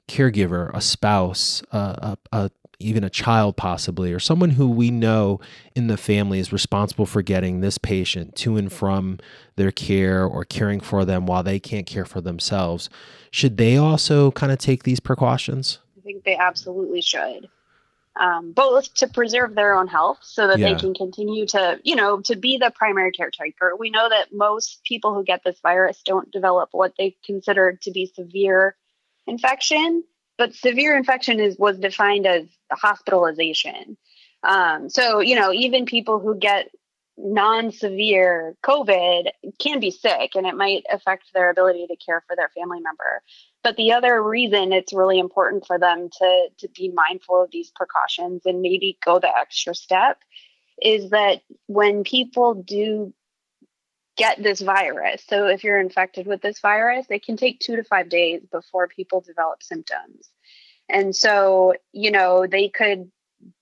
caregiver, 0.07 0.71
a 0.73 0.81
spouse, 0.81 1.63
uh, 1.71 2.15
a, 2.31 2.37
a, 2.37 2.51
even 2.79 3.03
a 3.03 3.09
child 3.09 3.57
possibly, 3.57 4.13
or 4.13 4.19
someone 4.19 4.51
who 4.51 4.69
we 4.69 4.91
know 4.91 5.39
in 5.75 5.87
the 5.87 5.97
family 5.97 6.39
is 6.39 6.53
responsible 6.53 7.05
for 7.05 7.21
getting 7.21 7.61
this 7.61 7.77
patient 7.77 8.35
to 8.35 8.57
and 8.57 8.71
from 8.71 9.19
their 9.55 9.71
care 9.71 10.23
or 10.23 10.45
caring 10.45 10.79
for 10.79 11.03
them 11.03 11.25
while 11.25 11.43
they 11.43 11.59
can't 11.59 11.87
care 11.87 12.05
for 12.05 12.21
themselves, 12.21 12.89
should 13.31 13.57
they 13.57 13.77
also 13.77 14.31
kind 14.31 14.51
of 14.51 14.59
take 14.59 14.83
these 14.83 14.99
precautions? 14.99 15.79
I 15.97 16.01
think 16.01 16.23
they 16.23 16.35
absolutely 16.35 17.01
should 17.01 17.49
um, 18.19 18.51
both 18.51 18.93
to 18.95 19.07
preserve 19.07 19.55
their 19.55 19.75
own 19.75 19.87
health 19.87 20.19
so 20.21 20.47
that 20.47 20.59
yeah. 20.59 20.73
they 20.73 20.79
can 20.79 20.93
continue 20.93 21.45
to, 21.47 21.79
you 21.83 21.95
know, 21.95 22.21
to 22.21 22.35
be 22.35 22.57
the 22.57 22.71
primary 22.73 23.11
caretaker. 23.11 23.73
We 23.77 23.89
know 23.89 24.09
that 24.09 24.33
most 24.33 24.81
people 24.83 25.13
who 25.13 25.23
get 25.23 25.43
this 25.43 25.59
virus 25.61 26.01
don't 26.03 26.31
develop 26.31 26.69
what 26.71 26.93
they 26.97 27.15
consider 27.25 27.77
to 27.83 27.91
be 27.91 28.11
severe 28.13 28.75
infection, 29.25 30.03
but 30.37 30.53
severe 30.53 30.97
infection 30.97 31.39
is 31.39 31.57
was 31.57 31.77
defined 31.77 32.25
as 32.25 32.47
hospitalization. 32.71 33.97
Um, 34.43 34.89
so, 34.89 35.19
you 35.19 35.35
know, 35.35 35.51
even 35.51 35.85
people 35.85 36.19
who 36.19 36.37
get 36.37 36.69
non-severe 37.17 38.55
COVID 38.63 39.29
can 39.59 39.79
be 39.79 39.91
sick 39.91 40.35
and 40.35 40.45
it 40.45 40.55
might 40.55 40.85
affect 40.91 41.33
their 41.33 41.49
ability 41.49 41.87
to 41.87 41.95
care 41.95 42.23
for 42.27 42.35
their 42.35 42.49
family 42.49 42.79
member. 42.79 43.23
But 43.63 43.75
the 43.75 43.93
other 43.93 44.21
reason 44.21 44.71
it's 44.71 44.93
really 44.93 45.19
important 45.19 45.65
for 45.65 45.79
them 45.79 46.09
to 46.09 46.47
to 46.59 46.67
be 46.69 46.89
mindful 46.89 47.43
of 47.43 47.51
these 47.51 47.71
precautions 47.71 48.43
and 48.45 48.61
maybe 48.61 48.97
go 49.03 49.19
the 49.19 49.35
extra 49.35 49.73
step 49.73 50.19
is 50.81 51.09
that 51.09 51.41
when 51.65 52.03
people 52.03 52.53
do 52.53 53.13
get 54.15 54.41
this 54.41 54.61
virus, 54.61 55.23
so 55.27 55.47
if 55.47 55.63
you're 55.63 55.79
infected 55.79 56.27
with 56.27 56.41
this 56.41 56.59
virus, 56.59 57.05
it 57.09 57.25
can 57.25 57.37
take 57.37 57.59
2 57.59 57.77
to 57.77 57.83
5 57.83 58.09
days 58.09 58.41
before 58.51 58.87
people 58.87 59.21
develop 59.21 59.61
symptoms. 59.61 60.29
And 60.89 61.15
so, 61.15 61.73
you 61.93 62.11
know, 62.11 62.47
they 62.47 62.69
could 62.69 63.11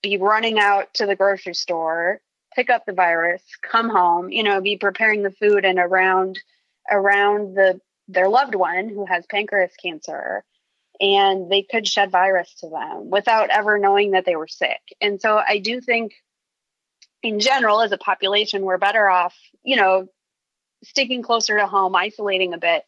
be 0.02 0.16
running 0.16 0.58
out 0.58 0.94
to 0.94 1.06
the 1.06 1.16
grocery 1.16 1.54
store 1.54 2.20
pick 2.56 2.70
up 2.70 2.86
the 2.86 2.92
virus, 2.92 3.42
come 3.62 3.90
home, 3.90 4.30
you 4.30 4.42
know, 4.42 4.60
be 4.60 4.78
preparing 4.78 5.22
the 5.22 5.30
food 5.30 5.64
and 5.64 5.78
around 5.78 6.40
around 6.90 7.54
the 7.54 7.80
their 8.08 8.28
loved 8.28 8.54
one 8.54 8.88
who 8.88 9.04
has 9.04 9.26
pancreas 9.26 9.72
cancer 9.80 10.44
and 11.00 11.50
they 11.50 11.62
could 11.62 11.86
shed 11.86 12.10
virus 12.10 12.52
to 12.60 12.68
them 12.68 13.10
without 13.10 13.50
ever 13.50 13.78
knowing 13.78 14.12
that 14.12 14.24
they 14.24 14.36
were 14.36 14.48
sick. 14.48 14.80
And 15.00 15.20
so 15.20 15.36
I 15.46 15.58
do 15.58 15.80
think 15.80 16.14
in 17.22 17.40
general 17.40 17.82
as 17.82 17.92
a 17.92 17.98
population 17.98 18.62
we're 18.62 18.78
better 18.78 19.08
off, 19.08 19.34
you 19.62 19.76
know, 19.76 20.06
sticking 20.84 21.22
closer 21.22 21.58
to 21.58 21.66
home, 21.66 21.94
isolating 21.94 22.54
a 22.54 22.58
bit. 22.58 22.84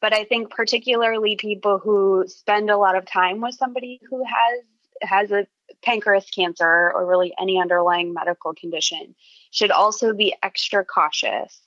But 0.00 0.14
I 0.14 0.24
think 0.24 0.50
particularly 0.50 1.36
people 1.36 1.78
who 1.78 2.24
spend 2.28 2.70
a 2.70 2.78
lot 2.78 2.96
of 2.96 3.06
time 3.06 3.40
with 3.40 3.54
somebody 3.54 4.00
who 4.08 4.24
has 4.24 4.62
has 5.02 5.30
a 5.30 5.46
pancreas 5.82 6.28
cancer 6.30 6.92
or 6.94 7.06
really 7.06 7.32
any 7.40 7.60
underlying 7.60 8.12
medical 8.12 8.54
condition 8.54 9.14
should 9.50 9.70
also 9.70 10.12
be 10.12 10.34
extra 10.42 10.84
cautious 10.84 11.60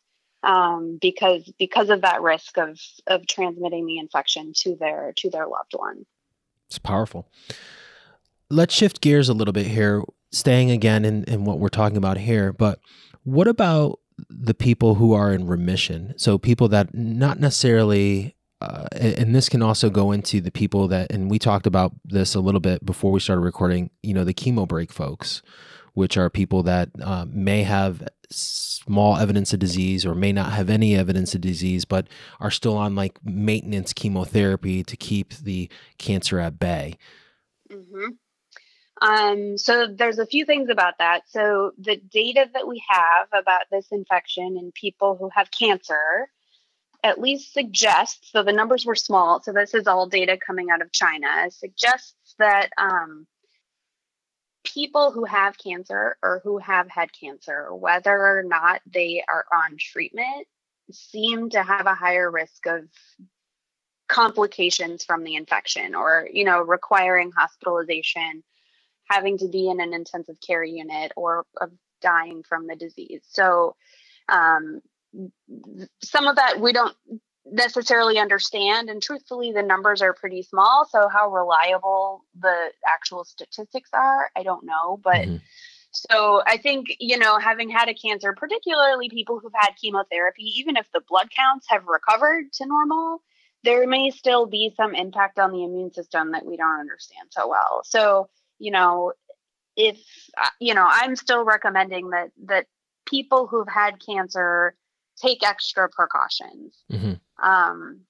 um, 0.43 0.98
because 1.01 1.51
because 1.58 1.89
of 1.89 2.01
that 2.01 2.22
risk 2.22 2.58
of 2.58 2.79
of 3.08 3.25
transmitting 3.27 3.86
the 3.86 3.98
infection 3.98 4.53
to 4.58 4.75
their 4.75 5.13
to 5.17 5.29
their 5.29 5.48
loved 5.48 5.74
one. 5.75 6.05
It's 6.67 6.79
powerful. 6.79 7.27
Let's 8.50 8.74
shift 8.74 9.01
gears 9.01 9.29
a 9.29 9.34
little 9.34 9.53
bit 9.53 9.67
here, 9.67 10.03
staying 10.32 10.70
again 10.70 11.05
in, 11.05 11.24
in 11.25 11.46
what 11.46 11.60
we're 11.60 11.70
talking 11.70 11.98
about 11.98 12.17
here. 12.17 12.53
But 12.53 12.79
what 13.24 13.48
about 13.48 14.00
the 14.29 14.53
people 14.53 14.96
who 14.96 15.13
are 15.13 15.34
in 15.34 15.48
remission? 15.48 16.13
So 16.17 16.38
people 16.38 16.67
that 16.70 16.93
not 16.93 17.39
necessarily 17.39 18.36
uh, 18.63 18.88
and 18.96 19.36
this 19.36 19.50
can 19.50 19.62
also 19.62 19.89
go 19.89 20.12
into 20.12 20.39
the 20.39 20.51
people 20.51 20.88
that, 20.88 21.12
and 21.12 21.29
we 21.29 21.38
talked 21.38 21.67
about 21.67 21.91
this 22.05 22.34
a 22.34 22.39
little 22.39 22.62
bit 22.62 22.86
before 22.86 23.12
we 23.12 23.20
started 23.20 23.41
recording, 23.41 23.89
you 24.01 24.13
know, 24.13 24.24
the 24.24 24.34
chemo 24.34 24.65
break 24.65 24.93
folks, 24.93 25.41
which 25.96 26.15
are 26.17 26.29
people 26.29 26.63
that 26.63 26.89
uh, 27.01 27.25
may 27.27 27.63
have 27.63 28.08
small 28.29 29.17
evidence 29.17 29.51
of 29.51 29.60
disease 29.60 30.05
or 30.05 30.15
may 30.15 30.32
not 30.32 30.53
have 30.53 30.70
any 30.70 30.96
evidence 30.96 31.36
of 31.36 31.41
disease, 31.41 31.84
but 31.84 32.08
are 32.39 32.51
still 32.51 32.77
on 32.77 32.96
like 32.96 33.20
maintenance 33.25 33.91
chemotherapy 33.91 34.82
to 34.82 34.96
keep 34.96 35.34
the 35.34 35.70
cancer 35.98 36.39
at 36.39 36.58
bay. 36.58 36.96
Mm-hmm. 37.70 38.12
Um, 39.01 39.58
so 39.58 39.88
there's 39.93 40.20
a 40.20 40.25
few 40.25 40.46
things 40.46 40.70
about 40.70 40.93
that. 41.00 41.24
So 41.27 41.72
the 41.77 41.98
data 41.98 42.50
that 42.53 42.65
we 42.65 42.82
have 42.89 43.27
about 43.34 43.63
this 43.70 43.88
infection 43.91 44.58
in 44.58 44.72
people 44.72 45.17
who 45.20 45.29
have 45.36 45.51
cancer 45.51 46.29
at 47.03 47.19
least 47.19 47.53
suggests, 47.53 48.31
so 48.31 48.43
the 48.43 48.53
numbers 48.53 48.86
were 48.86 48.95
small, 48.95 49.41
so 49.41 49.51
this 49.51 49.74
is 49.74 49.88
all 49.88 50.07
data 50.07 50.38
coming 50.38 50.69
out 50.69 50.81
of 50.81 50.91
China, 50.91 51.51
suggests 51.51 52.33
that 52.39 52.69
um, 52.77 53.27
people 54.63 55.12
who 55.12 55.25
have 55.25 55.57
cancer 55.57 56.17
or 56.24 56.39
who 56.43 56.57
have 56.60 56.89
had 56.89 57.10
cancer, 57.12 57.75
whether 57.75 58.12
or 58.12 58.43
not 58.43 58.81
they 58.89 59.22
are 59.27 59.45
on 59.53 59.75
treatment, 59.77 60.48
seem 60.91 61.50
to 61.50 61.62
have 61.62 61.86
a 61.88 61.93
higher 61.93 62.31
risk 62.31 62.65
of 62.67 62.86
complications 64.07 65.03
from 65.03 65.24
the 65.24 65.36
infection 65.36 65.95
or, 65.95 66.27
you 66.31 66.45
know, 66.45 66.62
requiring 66.62 67.31
hospitalization, 67.31 68.43
having 69.10 69.38
to 69.38 69.50
be 69.50 69.69
in 69.69 69.81
an 69.81 69.93
intensive 69.93 70.38
care 70.45 70.63
unit, 70.63 71.12
or 71.17 71.45
of 71.60 71.72
dying 72.01 72.43
from 72.43 72.67
the 72.67 72.75
disease. 72.75 73.22
So, 73.29 73.75
um, 74.29 74.81
some 76.01 76.27
of 76.27 76.36
that 76.36 76.60
we 76.60 76.74
don't 76.74 76.96
necessarily 77.46 78.17
understand 78.17 78.89
and 78.89 79.01
truthfully 79.01 79.51
the 79.51 79.62
numbers 79.62 80.01
are 80.01 80.13
pretty 80.13 80.41
small 80.41 80.88
so 80.89 81.08
how 81.10 81.29
reliable 81.29 82.24
the 82.39 82.72
actual 82.88 83.24
statistics 83.24 83.89
are 83.93 84.29
i 84.36 84.43
don't 84.43 84.65
know 84.65 85.00
but 85.03 85.15
mm-hmm. 85.15 85.36
so 85.91 86.41
i 86.48 86.58
think 86.58 86.88
you 87.00 87.17
know 87.17 87.38
having 87.38 87.70
had 87.70 87.89
a 87.89 87.93
cancer 87.93 88.34
particularly 88.34 89.10
people 89.10 89.39
who've 89.39 89.51
had 89.55 89.72
chemotherapy 89.79 90.43
even 90.58 90.77
if 90.77 90.88
the 90.93 91.01
blood 91.08 91.29
counts 91.36 91.65
have 91.70 91.86
recovered 91.86 92.46
to 92.53 92.65
normal 92.65 93.22
there 93.63 93.88
may 93.88 94.10
still 94.10 94.46
be 94.46 94.74
some 94.75 94.96
impact 94.96 95.38
on 95.38 95.51
the 95.51 95.63
immune 95.63 95.91
system 95.91 96.32
that 96.32 96.46
we 96.46 96.55
don't 96.55 96.79
understand 96.79 97.27
so 97.29 97.48
well 97.48 97.82
so 97.84 98.29
you 98.58 98.72
know 98.72 99.12
if 99.75 99.98
uh, 100.41 100.50
you 100.62 100.74
know 100.74 100.88
i'm 100.89 101.17
still 101.17 101.43
recommending 101.43 102.12
that 102.12 102.32
that 102.46 102.67
people 103.05 103.48
who've 103.48 103.67
had 103.67 104.03
cancer 104.03 104.75
take 105.17 105.48
extra 105.48 105.89
precautions. 105.89 106.84
Mm-hmm. 106.91 107.46
Um, 107.46 108.01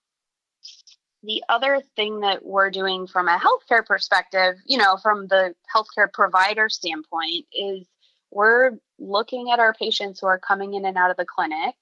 the 1.24 1.44
other 1.48 1.82
thing 1.96 2.20
that 2.20 2.46
we're 2.46 2.70
doing 2.70 3.08
from 3.08 3.28
a 3.28 3.40
healthcare 3.40 3.86
perspective, 3.86 4.56
you 4.66 4.78
know, 4.78 4.98
from 4.98 5.28
the 5.28 5.56
healthcare 5.74 6.12
provider 6.12 6.68
standpoint, 6.70 7.46
is 7.54 7.88
we're 8.30 8.72
looking 9.00 9.52
at 9.52 9.60
our 9.60 9.74
patients 9.74 10.20
who 10.20 10.28
are 10.28 10.40
coming 10.40 10.74
in 10.74 10.86
and 10.86 10.98
out 10.98 11.12
of 11.12 11.18
the 11.18 11.26
clinic 11.26 11.76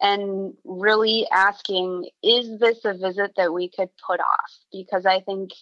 and 0.00 0.54
really 0.64 1.26
asking, 1.30 2.08
is 2.22 2.58
this 2.58 2.84
a 2.84 2.94
visit 2.94 3.32
that 3.36 3.52
we 3.52 3.68
could 3.68 3.90
put 4.04 4.20
off? 4.20 4.52
Because 4.72 5.06
I 5.06 5.20
think 5.20 5.52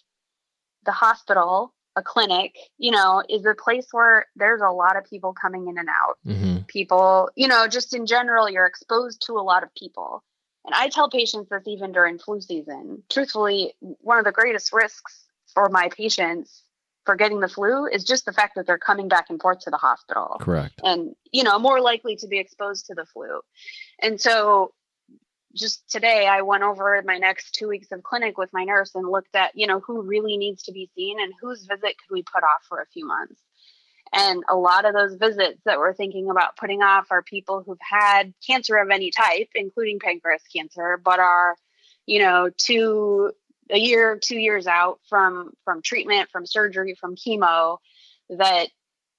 the 0.85 0.93
hospital 0.93 1.75
a 1.97 2.03
clinic, 2.03 2.57
you 2.79 2.91
know, 2.91 3.23
is 3.29 3.45
a 3.45 3.55
place 3.55 3.87
where 3.93 4.27
there's 4.37 4.61
a 4.61 4.71
lot 4.71 4.97
of 4.97 5.05
people 5.05 5.35
coming 5.35 5.69
in 5.69 5.79
and 5.79 5.89
out. 5.89 6.19
Mm-hmm. 6.27 6.63
People, 6.69 7.29
you 7.37 7.49
know, 7.49 7.69
just 7.69 7.95
in 7.95 8.07
general, 8.07 8.49
you're 8.49 8.67
exposed 8.67 9.23
to 9.27 9.35
a 9.35 9.43
lot 9.43 9.63
of 9.63 9.75
people. 9.75 10.23
And 10.65 10.75
I 10.75 10.89
tell 10.89 11.11
patients 11.11 11.49
this 11.51 11.63
even 11.67 11.93
during 11.93 12.19
flu 12.19 12.41
season. 12.41 13.03
Truthfully, 13.11 13.75
one 13.81 14.19
of 14.19 14.25
the 14.25 14.33
greatest 14.33 14.73
risks 14.73 15.25
for 15.53 15.69
my 15.69 15.89
patients 15.95 16.63
for 17.05 17.17
getting 17.17 17.41
the 17.41 17.49
flu 17.49 17.87
is 17.87 18.05
just 18.05 18.25
the 18.25 18.33
fact 18.33 18.55
that 18.55 18.67
they're 18.67 18.79
coming 18.79 19.09
back 19.09 19.27
and 19.29 19.43
forth 19.43 19.59
to 19.61 19.71
the 19.71 19.77
hospital. 19.77 20.37
Correct. 20.41 20.81
And, 20.85 21.17
you 21.33 21.43
know, 21.43 21.59
more 21.59 21.81
likely 21.81 22.15
to 22.17 22.29
be 22.29 22.39
exposed 22.39 22.87
to 22.87 22.95
the 22.95 23.05
flu. 23.07 23.41
And 24.01 24.21
so 24.21 24.73
just 25.55 25.89
today 25.91 26.27
I 26.27 26.43
went 26.43 26.63
over 26.63 27.01
my 27.05 27.19
next 27.19 27.55
two 27.55 27.69
weeks 27.69 27.93
of 27.93 28.03
clinic 28.03 28.39
with 28.39 28.53
my 28.53 28.65
nurse 28.65 28.95
and 28.95 29.09
looked 29.09 29.35
at, 29.35 29.53
you 29.55 29.67
know, 29.67 29.81
who 29.81 30.03
really 30.03 30.37
needs 30.37 30.63
to 30.65 30.73
be 30.73 30.91
seen 30.95 31.21
and 31.21 31.33
whose 31.41 31.65
visit 31.65 31.83
could 31.99 32.13
we 32.13 32.23
put 32.23 32.43
off 32.43 32.63
for 32.69 32.81
a 32.81 32.87
few 32.87 33.07
months. 33.07 33.41
And 34.13 34.45
a 34.49 34.57
lot 34.57 34.85
of 34.85 34.93
those 34.93 35.15
visits 35.15 35.61
that 35.65 35.79
we're 35.79 35.95
thinking 35.95 36.29
about 36.29 36.57
putting 36.57 36.83
off 36.83 37.07
are 37.11 37.23
people 37.23 37.63
who've 37.65 37.79
had 37.81 38.35
cancer 38.47 38.77
of 38.77 38.91
any 38.91 39.11
type, 39.11 39.49
including 39.55 40.01
pancreas 40.01 40.43
cancer, 40.55 41.01
but 41.03 41.19
are, 41.19 41.57
you 42.07 42.21
know, 42.21 42.51
two 42.57 43.33
a 43.71 43.79
year, 43.79 44.19
two 44.23 44.39
years 44.39 44.67
out 44.67 45.01
from 45.09 45.53
from 45.65 45.81
treatment, 45.81 46.31
from 46.31 46.45
surgery, 46.45 46.95
from 46.95 47.17
chemo. 47.17 47.79
That, 48.29 48.69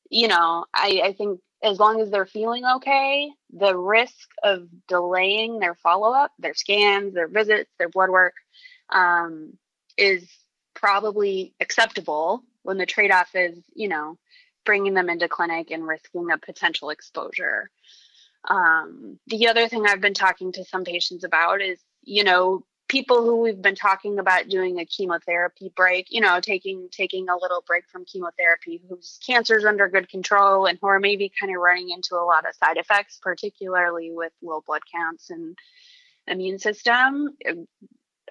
you 0.09 0.27
know, 0.27 0.65
I, 0.73 1.01
I 1.03 1.13
think 1.13 1.39
as 1.63 1.79
long 1.79 2.01
as 2.01 2.11
they're 2.11 2.25
feeling 2.25 2.65
okay, 2.65 3.31
the 3.51 3.75
risk 3.75 4.29
of 4.43 4.67
delaying 4.87 5.59
their 5.59 5.75
follow 5.75 6.13
up, 6.13 6.31
their 6.37 6.53
scans, 6.53 7.13
their 7.13 7.29
visits, 7.29 7.71
their 7.79 7.89
blood 7.89 8.09
work, 8.09 8.33
um, 8.89 9.57
is 9.97 10.29
probably 10.73 11.53
acceptable 11.61 12.43
when 12.63 12.77
the 12.77 12.85
trade 12.85 13.11
off 13.11 13.33
is, 13.33 13.57
you 13.73 13.87
know, 13.87 14.17
bringing 14.65 14.93
them 14.93 15.09
into 15.09 15.29
clinic 15.29 15.71
and 15.71 15.87
risking 15.87 16.31
a 16.31 16.37
potential 16.37 16.89
exposure. 16.89 17.69
Um, 18.47 19.19
the 19.27 19.47
other 19.47 19.69
thing 19.69 19.85
I've 19.87 20.01
been 20.01 20.13
talking 20.13 20.51
to 20.53 20.65
some 20.65 20.83
patients 20.83 21.23
about 21.23 21.61
is, 21.61 21.79
you 22.03 22.25
know, 22.25 22.65
people 22.93 23.23
who 23.23 23.41
we've 23.41 23.59
been 23.59 23.73
talking 23.73 24.19
about 24.19 24.49
doing 24.49 24.79
a 24.79 24.85
chemotherapy 24.85 25.73
break, 25.75 26.05
you 26.11 26.21
know, 26.21 26.39
taking 26.39 26.87
taking 26.91 27.27
a 27.27 27.35
little 27.35 27.63
break 27.65 27.85
from 27.91 28.05
chemotherapy, 28.05 28.79
whose 28.87 29.19
cancer's 29.25 29.65
under 29.65 29.89
good 29.89 30.07
control 30.07 30.67
and 30.67 30.77
who 30.79 30.85
are 30.85 30.99
maybe 30.99 31.31
kind 31.39 31.51
of 31.51 31.59
running 31.59 31.89
into 31.89 32.13
a 32.13 32.23
lot 32.23 32.47
of 32.47 32.53
side 32.55 32.77
effects, 32.77 33.19
particularly 33.19 34.11
with 34.11 34.31
low 34.43 34.61
blood 34.67 34.83
counts 34.93 35.31
and 35.31 35.57
immune 36.27 36.59
system. 36.59 37.35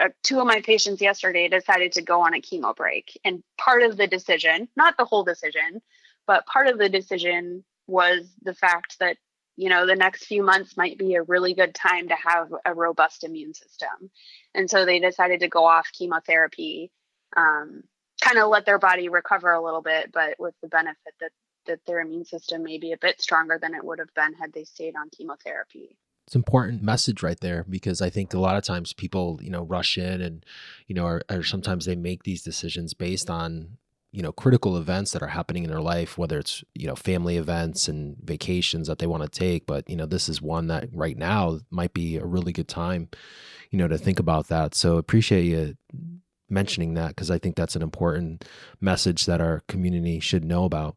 Uh, 0.00 0.09
two 0.23 0.38
of 0.38 0.47
my 0.47 0.61
patients 0.61 1.02
yesterday 1.02 1.49
decided 1.49 1.90
to 1.90 2.00
go 2.00 2.21
on 2.21 2.33
a 2.33 2.40
chemo 2.40 2.75
break, 2.75 3.21
and 3.25 3.42
part 3.59 3.83
of 3.83 3.97
the 3.97 4.07
decision, 4.07 4.69
not 4.76 4.97
the 4.97 5.04
whole 5.04 5.25
decision, 5.25 5.83
but 6.28 6.47
part 6.47 6.69
of 6.69 6.78
the 6.78 6.88
decision 6.88 7.64
was 7.88 8.31
the 8.42 8.54
fact 8.54 8.97
that, 9.00 9.16
you 9.56 9.68
know, 9.68 9.87
the 9.87 9.97
next 9.97 10.25
few 10.25 10.42
months 10.42 10.76
might 10.76 10.99
be 10.99 11.14
a 11.14 11.23
really 11.23 11.54
good 11.54 11.75
time 11.75 12.09
to 12.09 12.14
have 12.14 12.52
a 12.64 12.75
robust 12.75 13.25
immune 13.25 13.54
system. 13.54 14.11
And 14.54 14.68
so 14.68 14.85
they 14.85 14.99
decided 14.99 15.40
to 15.40 15.49
go 15.49 15.64
off 15.64 15.90
chemotherapy, 15.92 16.90
um, 17.37 17.82
kind 18.21 18.38
of 18.38 18.49
let 18.49 18.64
their 18.64 18.78
body 18.78 19.09
recover 19.09 19.52
a 19.52 19.62
little 19.62 19.82
bit, 19.82 20.11
but 20.12 20.37
with 20.38 20.54
the 20.62 20.68
benefit 20.68 21.14
that 21.21 21.32
that 21.66 21.78
their 21.87 22.00
immune 22.00 22.25
system 22.25 22.64
may 22.64 22.76
be 22.76 22.90
a 22.90 22.99
bit 22.99 23.21
stronger 23.21 23.56
than 23.61 23.73
it 23.73 23.85
would 23.85 24.00
have 24.00 24.12
been 24.16 24.35
had 24.35 24.52
they 24.52 24.64
stayed 24.64 24.97
on 24.97 25.09
chemotherapy 25.16 25.97
it's 26.26 26.37
important 26.37 26.82
message 26.82 27.23
right 27.23 27.38
there 27.40 27.64
because 27.68 28.00
I 28.00 28.09
think 28.09 28.32
a 28.32 28.38
lot 28.38 28.56
of 28.56 28.64
times 28.64 28.92
people, 28.92 29.38
you 29.42 29.50
know, 29.50 29.62
rush 29.64 29.99
in 29.99 30.21
and, 30.21 30.47
you 30.87 30.94
know, 30.94 31.04
or, 31.04 31.23
or, 31.28 31.42
sometimes 31.42 31.85
they 31.85 31.97
make 31.97 32.23
these 32.23 32.42
decisions 32.42 32.94
based 32.94 33.28
on 33.28 33.76
you 34.12 34.23
know 34.23 34.31
critical 34.31 34.76
events 34.76 35.11
that 35.12 35.23
are 35.23 35.28
happening 35.28 35.64
in 35.64 35.71
their 35.71 35.81
life 35.81 36.16
whether 36.16 36.38
it's 36.38 36.62
you 36.75 36.87
know 36.87 36.95
family 36.95 37.37
events 37.37 37.88
and 37.88 38.16
vacations 38.23 38.87
that 38.87 38.99
they 38.99 39.07
want 39.07 39.23
to 39.23 39.28
take 39.28 39.66
but 39.66 39.88
you 39.88 39.97
know 39.97 40.07
this 40.07 40.28
is 40.28 40.40
one 40.40 40.66
that 40.69 40.88
right 40.92 41.16
now 41.16 41.59
might 41.71 41.95
be 41.95 42.16
a 42.16 42.25
really 42.25 42.52
good 42.52 42.69
time 42.69 43.09
you 43.71 43.78
know 43.78 43.88
to 43.88 43.99
think 43.99 44.19
about 44.19 44.49
that 44.49 44.75
so 44.75 44.99
appreciate 44.99 45.45
you 45.45 45.76
mentioning 46.49 46.95
that 46.95 47.09
because 47.09 47.31
i 47.31 47.38
think 47.38 47.57
that's 47.57 47.75
an 47.75 47.83
important 47.83 48.45
message 48.81 49.25
that 49.26 49.40
our 49.40 49.62
community 49.66 50.21
should 50.21 50.45
know 50.45 50.64
about 50.64 50.97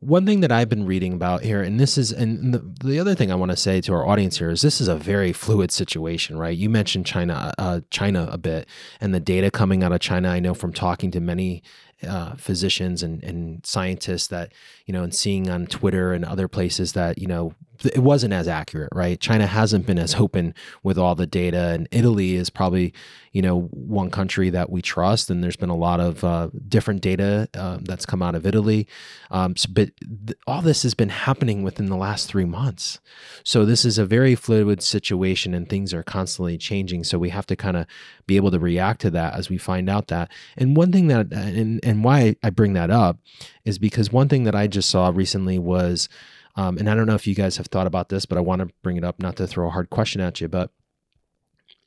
one 0.00 0.24
thing 0.24 0.40
that 0.40 0.50
I've 0.50 0.70
been 0.70 0.86
reading 0.86 1.12
about 1.12 1.42
here, 1.42 1.62
and 1.62 1.78
this 1.78 1.98
is, 1.98 2.10
and 2.10 2.54
the, 2.54 2.86
the 2.86 2.98
other 2.98 3.14
thing 3.14 3.30
I 3.30 3.34
want 3.34 3.50
to 3.50 3.56
say 3.56 3.82
to 3.82 3.92
our 3.92 4.06
audience 4.06 4.38
here 4.38 4.48
is 4.48 4.62
this 4.62 4.80
is 4.80 4.88
a 4.88 4.96
very 4.96 5.30
fluid 5.34 5.70
situation, 5.70 6.38
right? 6.38 6.56
You 6.56 6.70
mentioned 6.70 7.04
China, 7.04 7.52
uh, 7.58 7.80
China 7.90 8.26
a 8.32 8.38
bit, 8.38 8.66
and 8.98 9.14
the 9.14 9.20
data 9.20 9.50
coming 9.50 9.84
out 9.84 9.92
of 9.92 10.00
China. 10.00 10.30
I 10.30 10.40
know 10.40 10.54
from 10.54 10.72
talking 10.72 11.10
to 11.10 11.20
many 11.20 11.62
uh, 12.06 12.34
physicians 12.36 13.02
and, 13.02 13.22
and 13.22 13.64
scientists 13.64 14.28
that 14.28 14.52
you 14.86 14.92
know 14.92 15.02
and 15.02 15.14
seeing 15.14 15.50
on 15.50 15.66
twitter 15.66 16.12
and 16.12 16.24
other 16.24 16.48
places 16.48 16.92
that 16.92 17.18
you 17.18 17.26
know 17.26 17.54
it 17.84 18.00
wasn't 18.00 18.32
as 18.32 18.46
accurate 18.46 18.90
right? 18.94 19.20
China 19.20 19.46
hasn't 19.46 19.86
been 19.86 19.98
as 19.98 20.14
open 20.16 20.54
with 20.82 20.98
all 20.98 21.14
the 21.14 21.26
data 21.26 21.68
and 21.68 21.88
italy 21.90 22.34
is 22.34 22.50
probably 22.50 22.92
you 23.32 23.42
know 23.42 23.62
one 23.72 24.10
country 24.10 24.50
that 24.50 24.70
we 24.70 24.82
trust 24.82 25.30
and 25.30 25.42
there's 25.42 25.56
been 25.56 25.70
a 25.70 25.76
lot 25.76 26.00
of 26.00 26.24
uh, 26.24 26.48
different 26.68 27.00
data 27.00 27.48
uh, 27.54 27.78
that's 27.82 28.06
come 28.06 28.22
out 28.22 28.34
of 28.34 28.46
italy. 28.46 28.86
Um, 29.30 29.56
so, 29.56 29.68
but 29.72 29.90
th- 30.00 30.38
all 30.46 30.62
this 30.62 30.82
has 30.82 30.94
been 30.94 31.08
happening 31.08 31.62
within 31.62 31.86
the 31.86 31.96
last 31.96 32.28
three 32.28 32.44
months. 32.44 32.98
So 33.44 33.64
this 33.64 33.84
is 33.84 33.98
a 33.98 34.04
very 34.04 34.34
fluid 34.34 34.82
situation 34.82 35.54
and 35.54 35.68
things 35.68 35.94
are 35.94 36.02
constantly 36.02 36.58
changing 36.58 37.04
so 37.04 37.18
we 37.18 37.30
have 37.30 37.46
to 37.46 37.56
kind 37.56 37.76
of 37.76 37.86
be 38.26 38.36
able 38.36 38.50
to 38.50 38.58
react 38.58 39.00
to 39.00 39.10
that 39.10 39.34
as 39.34 39.48
we 39.48 39.58
find 39.58 39.88
out 39.88 40.08
that. 40.08 40.30
And 40.56 40.76
one 40.76 40.92
thing 40.92 41.08
that 41.08 41.32
and 41.32 41.80
and 41.82 41.89
why 41.98 42.36
I 42.42 42.50
bring 42.50 42.74
that 42.74 42.90
up 42.90 43.18
is 43.64 43.78
because 43.78 44.12
one 44.12 44.28
thing 44.28 44.44
that 44.44 44.54
I 44.54 44.66
just 44.66 44.90
saw 44.90 45.10
recently 45.14 45.58
was, 45.58 46.08
um, 46.56 46.78
and 46.78 46.88
I 46.88 46.94
don't 46.94 47.06
know 47.06 47.14
if 47.14 47.26
you 47.26 47.34
guys 47.34 47.56
have 47.56 47.66
thought 47.66 47.86
about 47.86 48.08
this, 48.08 48.26
but 48.26 48.38
I 48.38 48.40
want 48.40 48.60
to 48.60 48.70
bring 48.82 48.96
it 48.96 49.04
up, 49.04 49.20
not 49.20 49.36
to 49.36 49.46
throw 49.46 49.68
a 49.68 49.70
hard 49.70 49.90
question 49.90 50.20
at 50.20 50.40
you, 50.40 50.48
but 50.48 50.70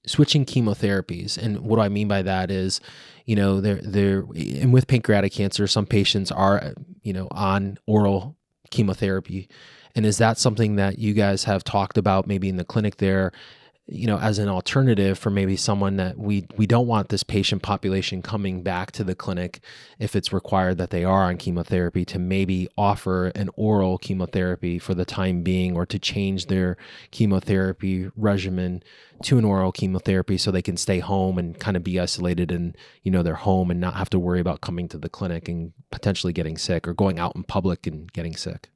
switching 0.06 0.46
chemotherapies. 0.46 1.38
And 1.38 1.60
what 1.60 1.78
do 1.78 1.82
I 1.82 1.90
mean 1.90 2.08
by 2.08 2.22
that 2.24 2.52
is, 2.52 2.82
you 3.26 3.36
know, 3.36 3.62
they're, 3.62 3.82
they're, 3.82 4.26
and 4.36 4.74
with 4.74 4.88
pancreatic 4.88 5.32
cancer, 5.32 5.66
some 5.68 5.86
patients 5.86 6.32
are, 6.32 6.74
you 7.04 7.14
know, 7.14 7.28
on 7.32 7.78
oral 7.88 8.36
chemotherapy. 8.70 9.48
And 9.96 10.06
is 10.06 10.18
that 10.18 10.38
something 10.38 10.76
that 10.76 11.00
you 11.00 11.14
guys 11.14 11.44
have 11.44 11.64
talked 11.64 11.98
about 11.98 12.28
maybe 12.28 12.50
in 12.50 12.58
the 12.58 12.66
clinic 12.66 12.98
there? 12.98 13.32
You 13.86 14.08
know 14.08 14.18
as 14.18 14.40
an 14.40 14.48
alternative 14.48 15.20
for 15.20 15.30
maybe 15.30 15.58
someone 15.58 15.98
that 15.98 16.18
we 16.18 16.48
we 16.56 16.66
don't 16.66 16.88
want 16.88 17.10
this 17.10 17.24
patient 17.24 17.62
population 17.62 18.22
coming 18.22 18.64
back 18.64 18.92
to 18.92 19.04
the 19.04 19.14
clinic 19.14 19.60
if 20.00 20.16
it's 20.16 20.32
required 20.32 20.78
that 20.78 20.90
they 20.90 21.04
are 21.04 21.24
on 21.24 21.36
chemotherapy 21.36 22.06
to 22.06 22.18
maybe 22.18 22.70
offer 22.78 23.28
an 23.36 23.50
oral 23.56 23.98
chemotherapy 23.98 24.80
for 24.80 24.94
the 24.94 25.04
time 25.04 25.42
being 25.42 25.76
or 25.76 25.86
to 25.86 26.00
change 26.00 26.46
their 26.46 26.78
chemotherapy 27.12 28.10
regimen 28.16 28.82
to 29.22 29.38
an 29.38 29.44
oral 29.44 29.74
chemotherapy 29.74 30.38
so 30.38 30.50
they 30.50 30.62
can 30.62 30.78
stay 30.78 31.00
home 31.00 31.38
and 31.38 31.60
kind 31.60 31.76
of 31.76 31.84
be 31.84 32.00
isolated 32.00 32.54
in 32.54 32.74
you 33.04 33.12
know 33.12 33.22
their 33.22 33.36
home 33.36 33.70
and 33.70 33.82
not 33.82 33.96
have 33.96 34.10
to 34.10 34.18
worry 34.20 34.40
about 34.40 34.62
coming 34.62 34.88
to 34.88 34.98
the 34.98 35.10
clinic 35.10 35.50
and 35.50 35.74
potentially 35.92 36.32
getting 36.32 36.58
sick 36.58 36.88
or 36.88 36.94
going 36.94 37.20
out 37.20 37.36
in 37.36 37.44
public 37.44 37.86
and 37.86 38.14
getting 38.14 38.36
sick 38.36 38.70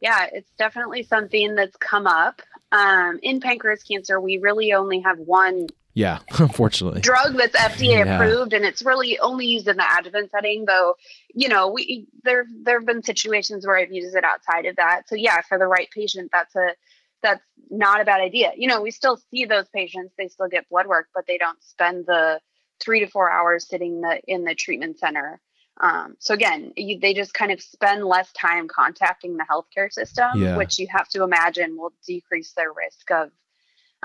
yeah, 0.00 0.28
it's 0.32 0.50
definitely 0.56 1.02
something 1.02 1.54
that's 1.54 1.76
come 1.76 2.06
up. 2.06 2.40
Um, 2.72 3.18
in 3.22 3.40
pancreas 3.40 3.82
cancer, 3.82 4.20
we 4.20 4.38
really 4.38 4.72
only 4.72 5.00
have 5.00 5.18
one. 5.18 5.66
Yeah, 5.94 6.20
unfortunately. 6.38 7.00
Drug 7.00 7.36
that's 7.36 7.56
FDA 7.56 8.04
yeah. 8.04 8.14
approved, 8.14 8.52
and 8.52 8.64
it's 8.64 8.82
really 8.82 9.18
only 9.18 9.46
used 9.46 9.68
in 9.68 9.76
the 9.76 9.84
adjuvant 9.98 10.30
setting. 10.30 10.64
Though, 10.64 10.96
you 11.34 11.48
know, 11.48 11.68
we 11.68 12.06
there 12.22 12.46
there 12.62 12.78
have 12.78 12.86
been 12.86 13.02
situations 13.02 13.66
where 13.66 13.76
I've 13.76 13.92
used 13.92 14.14
it 14.14 14.24
outside 14.24 14.66
of 14.66 14.76
that. 14.76 15.08
So 15.08 15.16
yeah, 15.16 15.40
for 15.42 15.58
the 15.58 15.66
right 15.66 15.88
patient, 15.90 16.30
that's 16.32 16.54
a 16.54 16.74
that's 17.22 17.42
not 17.70 18.00
a 18.00 18.04
bad 18.04 18.20
idea. 18.20 18.52
You 18.56 18.68
know, 18.68 18.80
we 18.80 18.92
still 18.92 19.18
see 19.30 19.46
those 19.46 19.68
patients; 19.74 20.14
they 20.16 20.28
still 20.28 20.48
get 20.48 20.68
blood 20.68 20.86
work, 20.86 21.08
but 21.14 21.26
they 21.26 21.38
don't 21.38 21.62
spend 21.62 22.06
the 22.06 22.40
three 22.78 23.00
to 23.00 23.06
four 23.06 23.30
hours 23.30 23.68
sitting 23.68 24.00
the 24.00 24.20
in 24.26 24.44
the 24.44 24.54
treatment 24.54 24.98
center. 24.98 25.40
Um, 25.80 26.16
so 26.18 26.34
again, 26.34 26.72
you, 26.76 26.98
they 26.98 27.14
just 27.14 27.32
kind 27.32 27.50
of 27.50 27.60
spend 27.60 28.04
less 28.04 28.30
time 28.32 28.68
contacting 28.68 29.36
the 29.36 29.46
healthcare 29.50 29.90
system, 29.90 30.28
yeah. 30.34 30.56
which 30.56 30.78
you 30.78 30.86
have 30.90 31.08
to 31.08 31.24
imagine 31.24 31.76
will 31.78 31.94
decrease 32.06 32.52
their 32.52 32.72
risk 32.72 33.10
of 33.10 33.30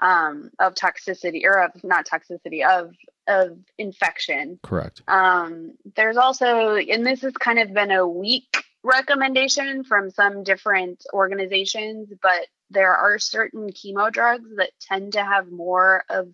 um, 0.02 0.52
of 0.60 0.74
toxicity 0.76 1.44
or 1.46 1.64
of 1.64 1.84
not 1.84 2.08
toxicity 2.08 2.66
of 2.68 2.94
of 3.28 3.58
infection. 3.78 4.60
Correct. 4.64 5.02
Um, 5.08 5.74
there's 5.96 6.18
also, 6.18 6.76
and 6.76 7.06
this 7.06 7.22
has 7.22 7.34
kind 7.34 7.60
of 7.60 7.74
been 7.74 7.92
a 7.92 8.08
weak 8.08 8.64
recommendation 8.84 9.84
from 9.84 10.12
some 10.12 10.44
different 10.44 11.04
organizations, 11.14 12.10
but 12.22 12.48
there 12.70 12.94
are 12.94 13.18
certain 13.20 13.70
chemo 13.72 14.12
drugs 14.12 14.50
that 14.58 14.72
tend 14.80 15.14
to 15.14 15.24
have 15.24 15.52
more 15.52 16.04
of 16.10 16.28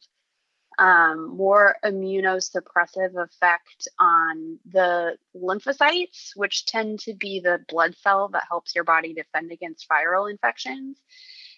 um, 0.79 1.36
more 1.36 1.75
immunosuppressive 1.84 3.15
effect 3.15 3.88
on 3.99 4.57
the 4.71 5.17
lymphocytes, 5.36 6.31
which 6.36 6.65
tend 6.65 6.99
to 7.01 7.13
be 7.13 7.39
the 7.39 7.60
blood 7.67 7.95
cell 7.97 8.29
that 8.29 8.43
helps 8.49 8.73
your 8.73 8.84
body 8.84 9.13
defend 9.13 9.51
against 9.51 9.88
viral 9.89 10.29
infections. 10.29 10.97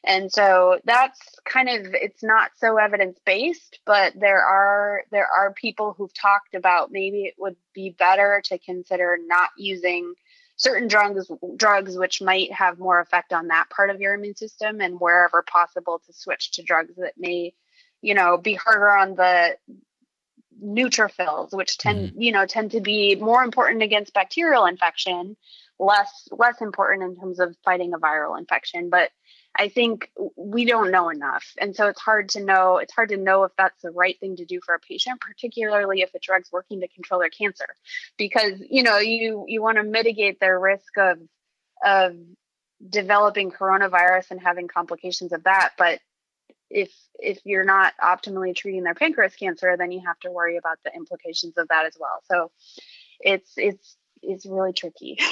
And 0.05 0.31
so 0.31 0.79
that's 0.83 1.19
kind 1.45 1.69
of 1.69 1.93
it's 1.93 2.23
not 2.23 2.51
so 2.57 2.77
evidence 2.77 3.17
based, 3.25 3.79
but 3.85 4.13
there 4.19 4.43
are 4.43 5.03
there 5.11 5.27
are 5.27 5.53
people 5.53 5.93
who've 5.97 6.13
talked 6.13 6.55
about 6.55 6.91
maybe 6.91 7.23
it 7.23 7.35
would 7.37 7.55
be 7.73 7.91
better 7.91 8.41
to 8.45 8.57
consider 8.57 9.17
not 9.25 9.51
using 9.57 10.13
certain 10.57 10.87
drugs 10.87 11.31
drugs 11.55 11.97
which 11.97 12.21
might 12.21 12.51
have 12.51 12.79
more 12.79 12.99
effect 12.99 13.33
on 13.33 13.47
that 13.47 13.69
part 13.69 13.89
of 13.89 14.01
your 14.01 14.13
immune 14.13 14.35
system 14.35 14.81
and 14.81 14.99
wherever 14.99 15.41
possible 15.41 16.01
to 16.05 16.13
switch 16.13 16.51
to 16.51 16.63
drugs 16.63 16.93
that 16.97 17.13
may 17.17 17.53
you 18.03 18.13
know, 18.13 18.37
be 18.37 18.53
harder 18.53 18.91
on 18.91 19.15
the 19.15 19.57
neutrophils, 20.61 21.53
which 21.53 21.77
tend, 21.77 22.09
mm-hmm. 22.09 22.21
you 22.21 22.31
know, 22.31 22.45
tend 22.45 22.71
to 22.71 22.81
be 22.81 23.15
more 23.15 23.43
important 23.43 23.81
against 23.81 24.13
bacterial 24.13 24.65
infection, 24.65 25.37
less 25.79 26.27
less 26.29 26.61
important 26.61 27.03
in 27.03 27.15
terms 27.19 27.39
of 27.39 27.55
fighting 27.63 27.93
a 27.93 27.97
viral 27.97 28.37
infection. 28.37 28.89
But 28.89 29.11
I 29.55 29.69
think 29.69 30.11
we 30.35 30.65
don't 30.65 30.91
know 30.91 31.09
enough. 31.09 31.45
And 31.59 31.75
so 31.75 31.87
it's 31.87 32.01
hard 32.01 32.29
to 32.29 32.43
know, 32.43 32.77
it's 32.77 32.93
hard 32.93 33.09
to 33.09 33.17
know 33.17 33.45
if 33.45 33.51
that's 33.57 33.81
the 33.81 33.91
right 33.91 34.19
thing 34.19 34.35
to 34.35 34.45
do 34.45 34.59
for 34.65 34.75
a 34.75 34.79
patient, 34.79 35.21
particularly 35.21 36.01
if 36.01 36.13
a 36.13 36.19
drug's 36.19 36.51
working 36.51 36.81
to 36.81 36.87
control 36.89 37.21
their 37.21 37.29
cancer. 37.29 37.67
Because, 38.17 38.61
you 38.69 38.83
know, 38.83 38.97
you 38.97 39.45
you 39.47 39.61
want 39.61 39.77
to 39.77 39.83
mitigate 39.83 40.41
their 40.41 40.59
risk 40.59 40.97
of 40.97 41.19
of 41.85 42.15
developing 42.89 43.49
coronavirus 43.49 44.31
and 44.31 44.41
having 44.41 44.67
complications 44.67 45.31
of 45.31 45.43
that 45.43 45.69
but 45.77 46.01
if 46.69 46.91
if 47.19 47.39
you're 47.43 47.65
not 47.65 47.93
optimally 48.01 48.55
treating 48.55 48.83
their 48.83 48.95
pancreas 48.95 49.35
cancer 49.35 49.75
then 49.77 49.91
you 49.91 50.01
have 50.05 50.19
to 50.19 50.31
worry 50.31 50.57
about 50.57 50.77
the 50.83 50.93
implications 50.95 51.57
of 51.57 51.67
that 51.69 51.85
as 51.85 51.95
well. 51.99 52.21
So 52.25 52.51
it's 53.19 53.53
it's 53.57 53.97
it's 54.21 54.45
really 54.45 54.73
tricky. 54.73 55.17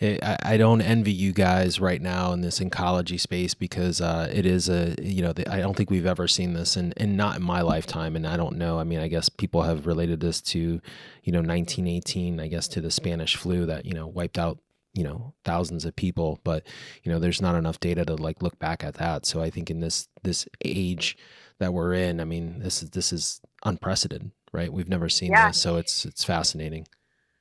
I, 0.00 0.36
I 0.44 0.56
don't 0.56 0.80
envy 0.80 1.12
you 1.12 1.32
guys 1.32 1.80
right 1.80 2.00
now 2.00 2.32
in 2.32 2.40
this 2.40 2.60
oncology 2.60 3.18
space 3.18 3.54
because 3.54 4.00
uh, 4.00 4.30
it 4.32 4.46
is 4.46 4.68
a 4.68 4.94
you 5.02 5.22
know 5.22 5.32
the, 5.32 5.50
I 5.52 5.58
don't 5.58 5.76
think 5.76 5.90
we've 5.90 6.06
ever 6.06 6.28
seen 6.28 6.52
this 6.52 6.76
and 6.76 6.94
and 6.96 7.16
not 7.16 7.36
in 7.36 7.42
my 7.42 7.62
lifetime 7.62 8.14
and 8.14 8.26
I 8.26 8.36
don't 8.36 8.56
know. 8.56 8.78
I 8.78 8.84
mean 8.84 9.00
I 9.00 9.08
guess 9.08 9.28
people 9.28 9.62
have 9.62 9.86
related 9.86 10.20
this 10.20 10.40
to 10.42 10.58
you 10.58 11.32
know 11.32 11.40
1918 11.40 12.38
I 12.38 12.46
guess 12.46 12.68
to 12.68 12.80
the 12.80 12.90
Spanish 12.90 13.34
flu 13.34 13.66
that 13.66 13.86
you 13.86 13.92
know 13.92 14.06
wiped 14.06 14.38
out 14.38 14.58
you 14.98 15.04
know 15.04 15.32
thousands 15.44 15.84
of 15.84 15.94
people 15.94 16.40
but 16.42 16.66
you 17.04 17.12
know 17.12 17.18
there's 17.18 17.40
not 17.40 17.54
enough 17.54 17.78
data 17.78 18.04
to 18.04 18.16
like 18.16 18.42
look 18.42 18.58
back 18.58 18.82
at 18.82 18.94
that 18.94 19.24
so 19.24 19.40
I 19.40 19.48
think 19.48 19.70
in 19.70 19.80
this 19.80 20.08
this 20.24 20.48
age 20.64 21.16
that 21.60 21.72
we're 21.72 21.94
in 21.94 22.20
I 22.20 22.24
mean 22.24 22.58
this 22.58 22.82
is 22.82 22.90
this 22.90 23.12
is 23.12 23.40
unprecedented 23.64 24.32
right 24.52 24.72
we've 24.72 24.88
never 24.88 25.08
seen 25.08 25.30
yeah. 25.30 25.48
this 25.48 25.62
so 25.62 25.76
it's 25.76 26.04
it's 26.04 26.24
fascinating 26.24 26.86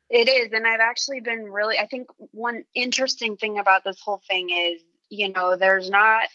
it 0.10 0.30
is. 0.30 0.54
And 0.54 0.66
I've 0.66 0.80
actually 0.80 1.20
been 1.20 1.44
really, 1.44 1.78
I 1.78 1.86
think 1.86 2.08
one 2.32 2.64
interesting 2.74 3.36
thing 3.36 3.60
about 3.60 3.84
this 3.84 4.00
whole 4.00 4.22
thing 4.28 4.50
is, 4.50 4.82
you 5.10 5.32
know, 5.34 5.58
there's 5.58 5.90
not, 5.90 6.30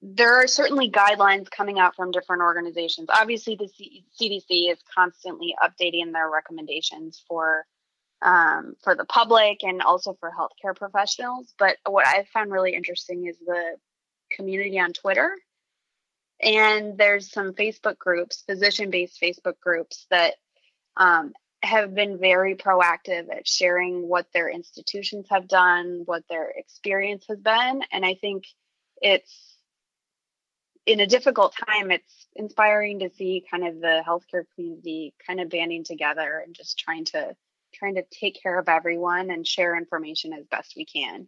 there 0.00 0.34
are 0.34 0.46
certainly 0.46 0.90
guidelines 0.90 1.50
coming 1.50 1.78
out 1.78 1.94
from 1.94 2.10
different 2.10 2.42
organizations. 2.42 3.08
Obviously, 3.12 3.54
the 3.54 3.68
C- 3.68 4.04
CDC 4.18 4.72
is 4.72 4.78
constantly 4.94 5.54
updating 5.62 6.12
their 6.12 6.28
recommendations 6.30 7.22
for 7.28 7.66
um, 8.22 8.74
for 8.82 8.94
the 8.94 9.04
public 9.04 9.62
and 9.62 9.82
also 9.82 10.16
for 10.20 10.30
healthcare 10.30 10.76
professionals. 10.76 11.52
But 11.58 11.76
what 11.86 12.06
I 12.06 12.24
found 12.32 12.52
really 12.52 12.74
interesting 12.74 13.26
is 13.26 13.36
the 13.38 13.76
community 14.30 14.78
on 14.78 14.92
Twitter. 14.92 15.36
And 16.40 16.98
there's 16.98 17.30
some 17.30 17.52
Facebook 17.52 17.98
groups, 17.98 18.42
physician 18.46 18.90
based 18.90 19.20
Facebook 19.20 19.60
groups 19.60 20.06
that 20.10 20.34
um, 20.96 21.32
have 21.62 21.94
been 21.94 22.18
very 22.18 22.56
proactive 22.56 23.30
at 23.30 23.46
sharing 23.46 24.08
what 24.08 24.26
their 24.34 24.48
institutions 24.48 25.26
have 25.30 25.46
done, 25.46 26.02
what 26.04 26.24
their 26.28 26.50
experience 26.50 27.24
has 27.28 27.38
been. 27.38 27.82
And 27.92 28.04
I 28.04 28.14
think 28.14 28.44
it's 29.00 29.56
in 30.84 30.98
a 30.98 31.06
difficult 31.06 31.54
time, 31.68 31.92
it's 31.92 32.26
inspiring 32.34 33.00
to 33.00 33.10
see 33.10 33.44
kind 33.48 33.66
of 33.66 33.80
the 33.80 34.02
healthcare 34.06 34.44
community 34.54 35.14
kind 35.24 35.40
of 35.40 35.48
banding 35.48 35.84
together 35.84 36.42
and 36.44 36.54
just 36.56 36.78
trying 36.78 37.04
to 37.06 37.36
trying 37.82 37.94
to 37.96 38.04
take 38.12 38.40
care 38.40 38.58
of 38.58 38.68
everyone 38.68 39.32
and 39.32 39.46
share 39.46 39.76
information 39.76 40.32
as 40.32 40.46
best 40.46 40.74
we 40.76 40.84
can. 40.84 41.26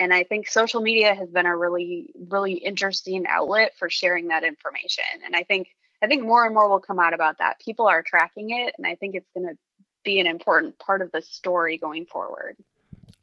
And 0.00 0.12
I 0.12 0.24
think 0.24 0.48
social 0.48 0.80
media 0.80 1.14
has 1.14 1.30
been 1.30 1.46
a 1.46 1.56
really, 1.56 2.10
really 2.28 2.54
interesting 2.54 3.26
outlet 3.28 3.74
for 3.78 3.88
sharing 3.88 4.28
that 4.28 4.42
information. 4.42 5.04
And 5.24 5.36
I 5.36 5.44
think 5.44 5.68
I 6.02 6.08
think 6.08 6.24
more 6.24 6.44
and 6.44 6.52
more 6.52 6.68
will 6.68 6.80
come 6.80 6.98
out 6.98 7.14
about 7.14 7.38
that. 7.38 7.60
People 7.60 7.86
are 7.86 8.02
tracking 8.02 8.50
it, 8.50 8.74
and 8.76 8.86
I 8.86 8.96
think 8.96 9.14
it's 9.14 9.30
going 9.34 9.46
to 9.46 9.56
be 10.04 10.18
an 10.18 10.26
important 10.26 10.78
part 10.78 11.00
of 11.00 11.12
the 11.12 11.22
story 11.22 11.78
going 11.78 12.06
forward. 12.06 12.56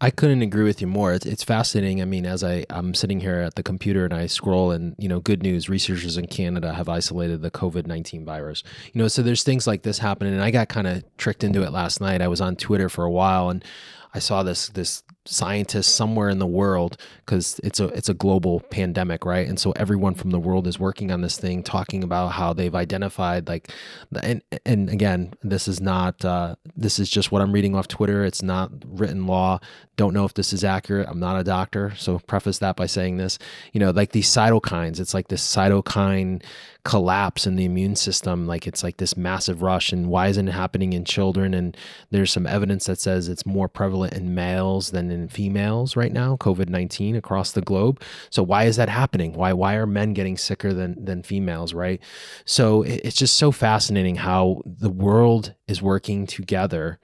I 0.03 0.09
couldn't 0.09 0.41
agree 0.41 0.63
with 0.63 0.81
you 0.81 0.87
more. 0.87 1.13
It's, 1.13 1.27
it's 1.27 1.43
fascinating. 1.43 2.01
I 2.01 2.05
mean, 2.05 2.25
as 2.25 2.43
I 2.43 2.65
I'm 2.71 2.95
sitting 2.95 3.19
here 3.19 3.39
at 3.39 3.53
the 3.53 3.61
computer 3.61 4.03
and 4.03 4.13
I 4.13 4.25
scroll, 4.25 4.71
and 4.71 4.95
you 4.97 5.07
know, 5.07 5.19
good 5.19 5.43
news: 5.43 5.69
researchers 5.69 6.17
in 6.17 6.25
Canada 6.25 6.73
have 6.73 6.89
isolated 6.89 7.43
the 7.43 7.51
COVID 7.51 7.85
nineteen 7.85 8.25
virus. 8.25 8.63
You 8.93 9.01
know, 9.01 9.07
so 9.07 9.21
there's 9.21 9.43
things 9.43 9.67
like 9.67 9.83
this 9.83 9.99
happening, 9.99 10.33
and 10.33 10.41
I 10.41 10.49
got 10.49 10.69
kind 10.69 10.87
of 10.87 11.03
tricked 11.17 11.43
into 11.43 11.61
it 11.61 11.71
last 11.71 12.01
night. 12.01 12.21
I 12.21 12.27
was 12.27 12.41
on 12.41 12.55
Twitter 12.55 12.89
for 12.89 13.05
a 13.05 13.11
while, 13.11 13.49
and 13.49 13.63
I 14.11 14.17
saw 14.19 14.41
this 14.41 14.69
this 14.69 15.03
scientist 15.25 15.95
somewhere 15.95 16.29
in 16.29 16.39
the 16.39 16.47
world 16.47 16.97
because 17.25 17.59
it's 17.63 17.79
a 17.79 17.85
it's 17.87 18.09
a 18.09 18.13
global 18.13 18.59
pandemic, 18.59 19.25
right? 19.25 19.47
And 19.47 19.59
so 19.59 19.71
everyone 19.73 20.15
from 20.15 20.31
the 20.31 20.39
world 20.39 20.67
is 20.67 20.79
working 20.79 21.11
on 21.11 21.21
this 21.21 21.37
thing, 21.37 21.61
talking 21.63 22.03
about 22.03 22.29
how 22.29 22.53
they've 22.53 22.73
identified 22.73 23.47
like, 23.47 23.71
and 24.21 24.41
and 24.65 24.89
again, 24.89 25.33
this 25.43 25.67
is 25.67 25.79
not 25.79 26.23
uh, 26.25 26.55
this 26.75 26.99
is 26.99 27.09
just 27.09 27.31
what 27.31 27.41
I'm 27.41 27.51
reading 27.51 27.75
off 27.75 27.87
Twitter. 27.87 28.25
It's 28.25 28.41
not 28.41 28.71
written 28.85 29.27
law. 29.27 29.59
Don't 29.95 30.13
know 30.13 30.25
if 30.25 30.33
this 30.33 30.53
is 30.53 30.63
accurate. 30.63 31.07
I'm 31.07 31.19
not 31.19 31.39
a 31.39 31.43
doctor, 31.43 31.93
so 31.95 32.17
preface 32.19 32.57
that 32.59 32.75
by 32.75 32.87
saying 32.87 33.17
this. 33.17 33.37
You 33.73 33.79
know, 33.79 33.91
like 33.91 34.13
these 34.13 34.29
cytokines. 34.29 34.99
It's 34.99 35.13
like 35.13 35.27
this 35.27 35.45
cytokine 35.45 36.43
collapse 36.83 37.45
in 37.45 37.55
the 37.55 37.65
immune 37.65 37.95
system. 37.95 38.47
Like 38.47 38.65
it's 38.65 38.83
like 38.83 38.97
this 38.97 39.15
massive 39.15 39.61
rush. 39.61 39.91
And 39.91 40.07
why 40.07 40.27
isn't 40.27 40.47
it 40.47 40.53
happening 40.53 40.93
in 40.93 41.05
children? 41.05 41.53
And 41.53 41.77
there's 42.09 42.31
some 42.31 42.47
evidence 42.47 42.85
that 42.85 42.99
says 42.99 43.27
it's 43.27 43.45
more 43.45 43.67
prevalent 43.67 44.13
in 44.13 44.33
males 44.33 44.91
than 44.91 45.11
in 45.11 45.27
females 45.27 45.95
right 45.95 46.11
now, 46.11 46.37
COVID 46.37 46.69
19 46.69 47.15
across 47.15 47.51
the 47.51 47.61
globe. 47.61 48.01
So 48.29 48.41
why 48.41 48.63
is 48.63 48.77
that 48.77 48.89
happening? 48.89 49.33
Why 49.33 49.53
why 49.53 49.75
are 49.75 49.85
men 49.85 50.13
getting 50.13 50.37
sicker 50.37 50.73
than 50.73 51.03
than 51.03 51.23
females, 51.23 51.73
right? 51.73 52.01
So 52.45 52.81
it's 52.81 53.17
just 53.17 53.37
so 53.37 53.51
fascinating 53.51 54.15
how 54.15 54.61
the 54.65 54.89
world 54.89 55.53
is 55.67 55.81
working 55.81 56.25
together 56.25 56.99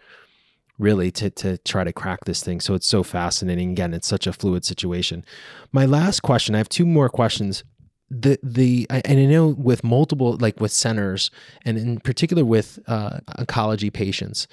really 0.79 1.11
to 1.11 1.29
to 1.29 1.57
try 1.59 1.83
to 1.83 1.93
crack 1.93 2.25
this 2.25 2.43
thing. 2.43 2.61
So 2.61 2.73
it's 2.73 2.87
so 2.87 3.03
fascinating. 3.03 3.71
Again, 3.71 3.93
it's 3.93 4.07
such 4.07 4.27
a 4.27 4.33
fluid 4.33 4.65
situation. 4.65 5.23
My 5.71 5.85
last 5.85 6.21
question, 6.21 6.55
I 6.55 6.59
have 6.59 6.69
two 6.69 6.85
more 6.85 7.09
questions 7.09 7.63
the 8.09 8.39
the 8.41 8.87
and 8.89 9.19
I 9.19 9.25
know 9.25 9.47
with 9.47 9.83
multiple 9.83 10.37
like 10.37 10.59
with 10.59 10.71
centers 10.71 11.29
and 11.65 11.77
in 11.77 11.99
particular 11.99 12.45
with 12.45 12.79
uh, 12.87 13.19
oncology 13.37 13.91
patients, 13.91 14.47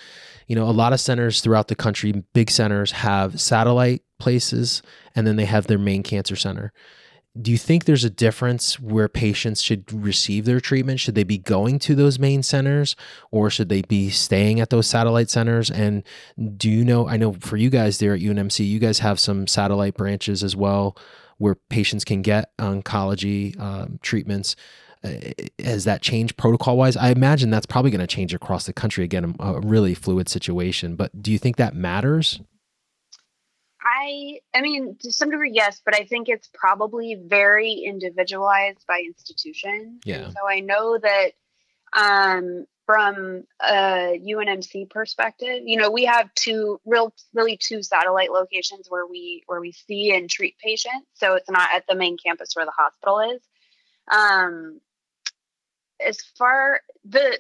you 0.49 0.57
know, 0.57 0.65
a 0.65 0.73
lot 0.73 0.93
of 0.93 1.01
centers 1.01 1.41
throughout 1.41 1.69
the 1.69 1.77
country, 1.77 2.25
big 2.33 2.51
centers 2.51 2.93
have 2.93 3.41
satellite 3.41 4.03
places, 4.19 4.83
and 5.15 5.27
then 5.27 5.37
they 5.37 5.45
have 5.45 5.67
their 5.67 5.79
main 5.79 6.03
cancer 6.03 6.37
center. 6.37 6.73
Do 7.41 7.51
you 7.51 7.59
think 7.59 7.85
there's 7.85 8.05
a 8.05 8.11
difference 8.11 8.79
where 8.79 9.09
patients 9.09 9.61
should 9.61 9.93
receive 9.93 10.45
their 10.45 10.61
treatment? 10.61 11.01
Should 11.01 11.17
they 11.17 11.25
be 11.25 11.39
going 11.39 11.81
to 11.81 11.97
those 11.97 12.17
main 12.17 12.45
centers, 12.45 12.95
or 13.33 13.51
should 13.51 13.69
they 13.69 13.83
be 13.83 14.11
staying 14.11 14.61
at 14.61 14.71
those 14.71 14.87
satellite 14.87 15.31
centers? 15.31 15.71
And 15.71 16.05
do 16.57 16.71
you 16.71 16.85
know? 16.85 17.09
I 17.09 17.17
know 17.17 17.35
for 17.35 17.57
you 17.57 17.71
guys 17.71 17.99
there 17.99 18.15
at 18.15 18.21
UNMC, 18.21 18.67
you 18.69 18.81
guys 18.81 19.01
have 19.01 19.21
some 19.21 19.47
satellite 19.47 19.95
branches 19.95 20.43
as 20.43 20.57
well 20.57 20.97
where 21.39 21.57
patients 21.69 22.05
can 22.05 22.23
get 22.23 22.57
oncology 22.59 23.59
um, 23.61 23.99
treatments. 24.03 24.57
Uh, 25.03 25.19
has 25.63 25.85
that 25.85 26.01
changed 26.01 26.37
protocol 26.37 26.79
wise? 26.79 26.97
I 26.97 27.11
imagine 27.11 27.51
that's 27.51 27.67
probably 27.67 27.91
going 27.91 28.01
to 28.01 28.07
change 28.07 28.33
across 28.33 28.65
the 28.65 28.73
country. 28.73 29.05
Again, 29.05 29.37
a, 29.39 29.55
a 29.55 29.61
really 29.61 29.95
fluid 29.95 30.29
situation. 30.29 30.97
But 30.97 31.23
do 31.23 31.31
you 31.31 31.39
think 31.39 31.57
that 31.57 31.75
matters? 31.75 32.41
I 33.85 34.41
I 34.55 34.63
mean 34.63 34.97
to 35.01 35.13
some 35.13 35.31
degree 35.31 35.53
yes, 35.53 35.83
but 35.85 35.95
I 35.95 36.05
think 36.05 36.29
it's 36.29 36.49
probably 36.55 37.21
very 37.23 37.73
individualized 37.73 38.85
by 38.89 39.03
institution. 39.05 40.01
Yeah. 40.05 40.25
And 40.25 40.33
so 40.33 40.49
I 40.49 40.61
know 40.61 40.99
that 40.99 41.33
um, 41.93 42.67
from 42.87 43.45
a 43.63 44.21
UNMC 44.23 44.91
perspective, 44.91 45.63
you 45.65 45.77
know, 45.77 45.91
we 45.91 46.05
have 46.05 46.33
two 46.35 46.81
real 46.85 47.15
really 47.33 47.57
two 47.57 47.83
satellite 47.83 48.31
locations 48.31 48.87
where 48.89 49.07
we 49.07 49.43
where 49.47 49.61
we 49.61 49.73
see 49.73 50.15
and 50.15 50.29
treat 50.29 50.57
patients. 50.59 51.07
So 51.15 51.35
it's 51.35 51.51
not 51.51 51.71
at 51.75 51.85
the 51.89 51.95
main 51.95 52.17
campus 52.19 52.55
where 52.55 52.67
the 52.67 52.73
hospital 52.77 53.21
is. 53.21 53.41
Um, 54.11 54.81
as 56.05 56.21
far 56.37 56.81
the 57.05 57.39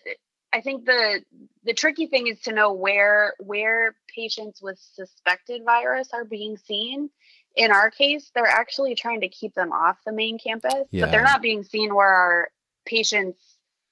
I 0.52 0.60
think 0.60 0.84
the 0.86 1.22
the 1.64 1.74
tricky 1.74 2.06
thing 2.06 2.28
is 2.28 2.40
to 2.42 2.52
know 2.52 2.72
where 2.72 3.34
where 3.38 3.96
patients 4.14 4.62
with 4.62 4.78
suspected 4.94 5.62
virus 5.64 6.08
are 6.12 6.24
being 6.24 6.56
seen. 6.56 7.10
In 7.56 7.70
our 7.70 7.90
case, 7.90 8.30
they're 8.34 8.46
actually 8.46 8.94
trying 8.94 9.20
to 9.20 9.28
keep 9.28 9.54
them 9.54 9.70
off 9.72 9.96
the 10.04 10.12
main 10.12 10.38
campus, 10.38 10.88
yeah. 10.90 11.04
but 11.04 11.12
they're 11.12 11.22
not 11.22 11.42
being 11.42 11.62
seen 11.62 11.94
where 11.94 12.08
our 12.08 12.48
patients 12.84 13.38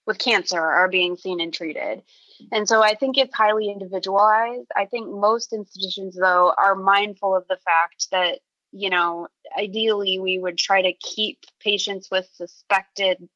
with 0.06 0.18
cancer 0.18 0.60
are 0.60 0.88
being 0.88 1.16
seen 1.16 1.40
and 1.40 1.52
treated. 1.52 2.02
And 2.50 2.66
so 2.66 2.82
I 2.82 2.94
think 2.94 3.16
it's 3.16 3.34
highly 3.34 3.70
individualized. 3.70 4.68
I 4.74 4.86
think 4.86 5.08
most 5.08 5.52
institutions, 5.52 6.16
though, 6.16 6.52
are 6.58 6.74
mindful 6.74 7.36
of 7.36 7.46
the 7.48 7.58
fact 7.64 8.08
that, 8.10 8.40
you 8.72 8.90
know, 8.90 9.28
ideally 9.56 10.18
we 10.18 10.38
would 10.38 10.58
try 10.58 10.82
to 10.82 10.92
keep 10.94 11.38
patients 11.60 12.08
with 12.10 12.28
suspected 12.34 13.28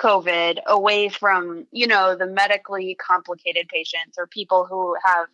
COVID 0.00 0.58
away 0.66 1.08
from, 1.08 1.66
you 1.70 1.86
know, 1.86 2.16
the 2.16 2.26
medically 2.26 2.96
complicated 2.96 3.68
patients 3.68 4.16
or 4.18 4.26
people 4.26 4.64
who 4.64 4.96
have, 5.04 5.28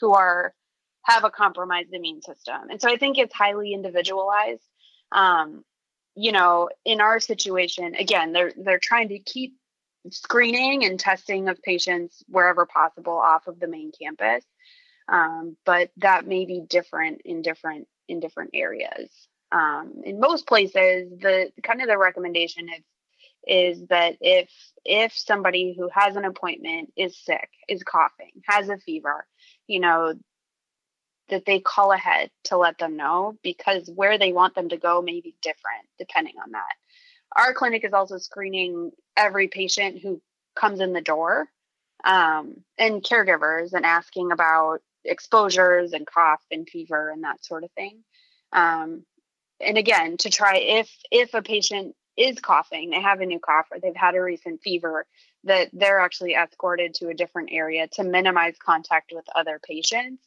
who 0.00 0.14
are, 0.14 0.54
have 1.02 1.24
a 1.24 1.30
compromised 1.30 1.92
immune 1.92 2.22
system. 2.22 2.70
And 2.70 2.80
so 2.80 2.88
I 2.88 2.96
think 2.96 3.18
it's 3.18 3.34
highly 3.34 3.74
individualized. 3.74 4.62
Um, 5.12 5.64
you 6.16 6.32
know, 6.32 6.70
in 6.84 7.00
our 7.00 7.20
situation, 7.20 7.94
again, 7.96 8.32
they're 8.32 8.52
they're 8.56 8.78
trying 8.78 9.08
to 9.08 9.18
keep 9.18 9.54
screening 10.10 10.84
and 10.84 10.98
testing 10.98 11.48
of 11.48 11.62
patients 11.62 12.22
wherever 12.28 12.66
possible 12.66 13.16
off 13.16 13.46
of 13.46 13.58
the 13.60 13.68
main 13.68 13.92
campus. 13.92 14.44
Um, 15.08 15.56
but 15.66 15.90
that 15.98 16.26
may 16.26 16.44
be 16.44 16.60
different 16.60 17.22
in 17.24 17.42
different 17.42 17.86
in 18.08 18.20
different 18.20 18.50
areas. 18.54 19.10
Um, 19.52 20.02
in 20.04 20.20
most 20.20 20.46
places, 20.46 21.10
the 21.20 21.50
kind 21.62 21.80
of 21.80 21.88
the 21.88 21.98
recommendation 21.98 22.68
is 22.68 22.84
is 23.46 23.86
that 23.88 24.16
if 24.20 24.50
if 24.84 25.12
somebody 25.16 25.74
who 25.76 25.90
has 25.92 26.16
an 26.16 26.24
appointment 26.24 26.92
is 26.96 27.18
sick, 27.18 27.48
is 27.68 27.82
coughing, 27.82 28.32
has 28.46 28.68
a 28.68 28.78
fever, 28.78 29.26
you 29.66 29.80
know, 29.80 30.14
that 31.28 31.44
they 31.46 31.60
call 31.60 31.92
ahead 31.92 32.30
to 32.44 32.56
let 32.56 32.78
them 32.78 32.96
know 32.96 33.34
because 33.42 33.90
where 33.94 34.18
they 34.18 34.32
want 34.32 34.54
them 34.54 34.68
to 34.68 34.76
go 34.76 35.02
may 35.02 35.20
be 35.20 35.34
different 35.42 35.86
depending 35.98 36.34
on 36.42 36.52
that. 36.52 36.74
Our 37.36 37.54
clinic 37.54 37.84
is 37.84 37.92
also 37.92 38.18
screening 38.18 38.92
every 39.16 39.48
patient 39.48 40.00
who 40.00 40.20
comes 40.54 40.80
in 40.80 40.92
the 40.92 41.00
door 41.00 41.48
um, 42.04 42.56
and 42.78 43.02
caregivers 43.02 43.72
and 43.72 43.84
asking 43.84 44.30
about 44.32 44.80
exposures 45.04 45.92
and 45.92 46.06
cough 46.06 46.42
and 46.50 46.68
fever 46.68 47.10
and 47.10 47.24
that 47.24 47.44
sort 47.44 47.64
of 47.64 47.70
thing. 47.72 48.04
Um, 48.52 49.04
and 49.60 49.78
again, 49.78 50.16
to 50.18 50.30
try 50.30 50.56
if 50.56 50.90
if 51.10 51.34
a 51.34 51.42
patient 51.42 51.94
is 52.16 52.38
coughing, 52.38 52.90
they 52.90 53.00
have 53.00 53.20
a 53.20 53.26
new 53.26 53.40
cough 53.40 53.66
or 53.72 53.80
they've 53.80 53.96
had 53.96 54.14
a 54.14 54.22
recent 54.22 54.62
fever, 54.62 55.06
that 55.44 55.70
they're 55.72 55.98
actually 55.98 56.34
escorted 56.34 56.94
to 56.94 57.08
a 57.08 57.14
different 57.14 57.50
area 57.52 57.88
to 57.88 58.04
minimize 58.04 58.54
contact 58.64 59.12
with 59.12 59.24
other 59.34 59.60
patients 59.62 60.22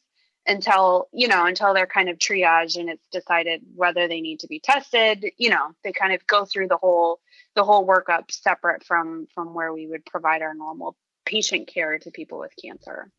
until 0.48 1.08
you 1.12 1.28
know 1.28 1.46
until 1.46 1.74
they're 1.74 1.86
kind 1.86 2.08
of 2.08 2.18
triaged 2.18 2.78
and 2.78 2.88
it's 2.88 3.06
decided 3.12 3.62
whether 3.76 4.08
they 4.08 4.20
need 4.20 4.40
to 4.40 4.46
be 4.46 4.58
tested 4.58 5.26
you 5.36 5.50
know 5.50 5.68
they 5.84 5.92
kind 5.92 6.12
of 6.12 6.26
go 6.26 6.44
through 6.44 6.66
the 6.66 6.76
whole 6.76 7.20
the 7.54 7.62
whole 7.64 7.86
workup 7.86 8.30
separate 8.30 8.84
from 8.84 9.26
from 9.34 9.54
where 9.54 9.72
we 9.72 9.86
would 9.86 10.04
provide 10.06 10.42
our 10.42 10.54
normal 10.54 10.96
patient 11.28 11.68
care 11.68 11.98
to 11.98 12.10
people 12.10 12.38
with 12.38 12.52
cancer. 12.62 13.10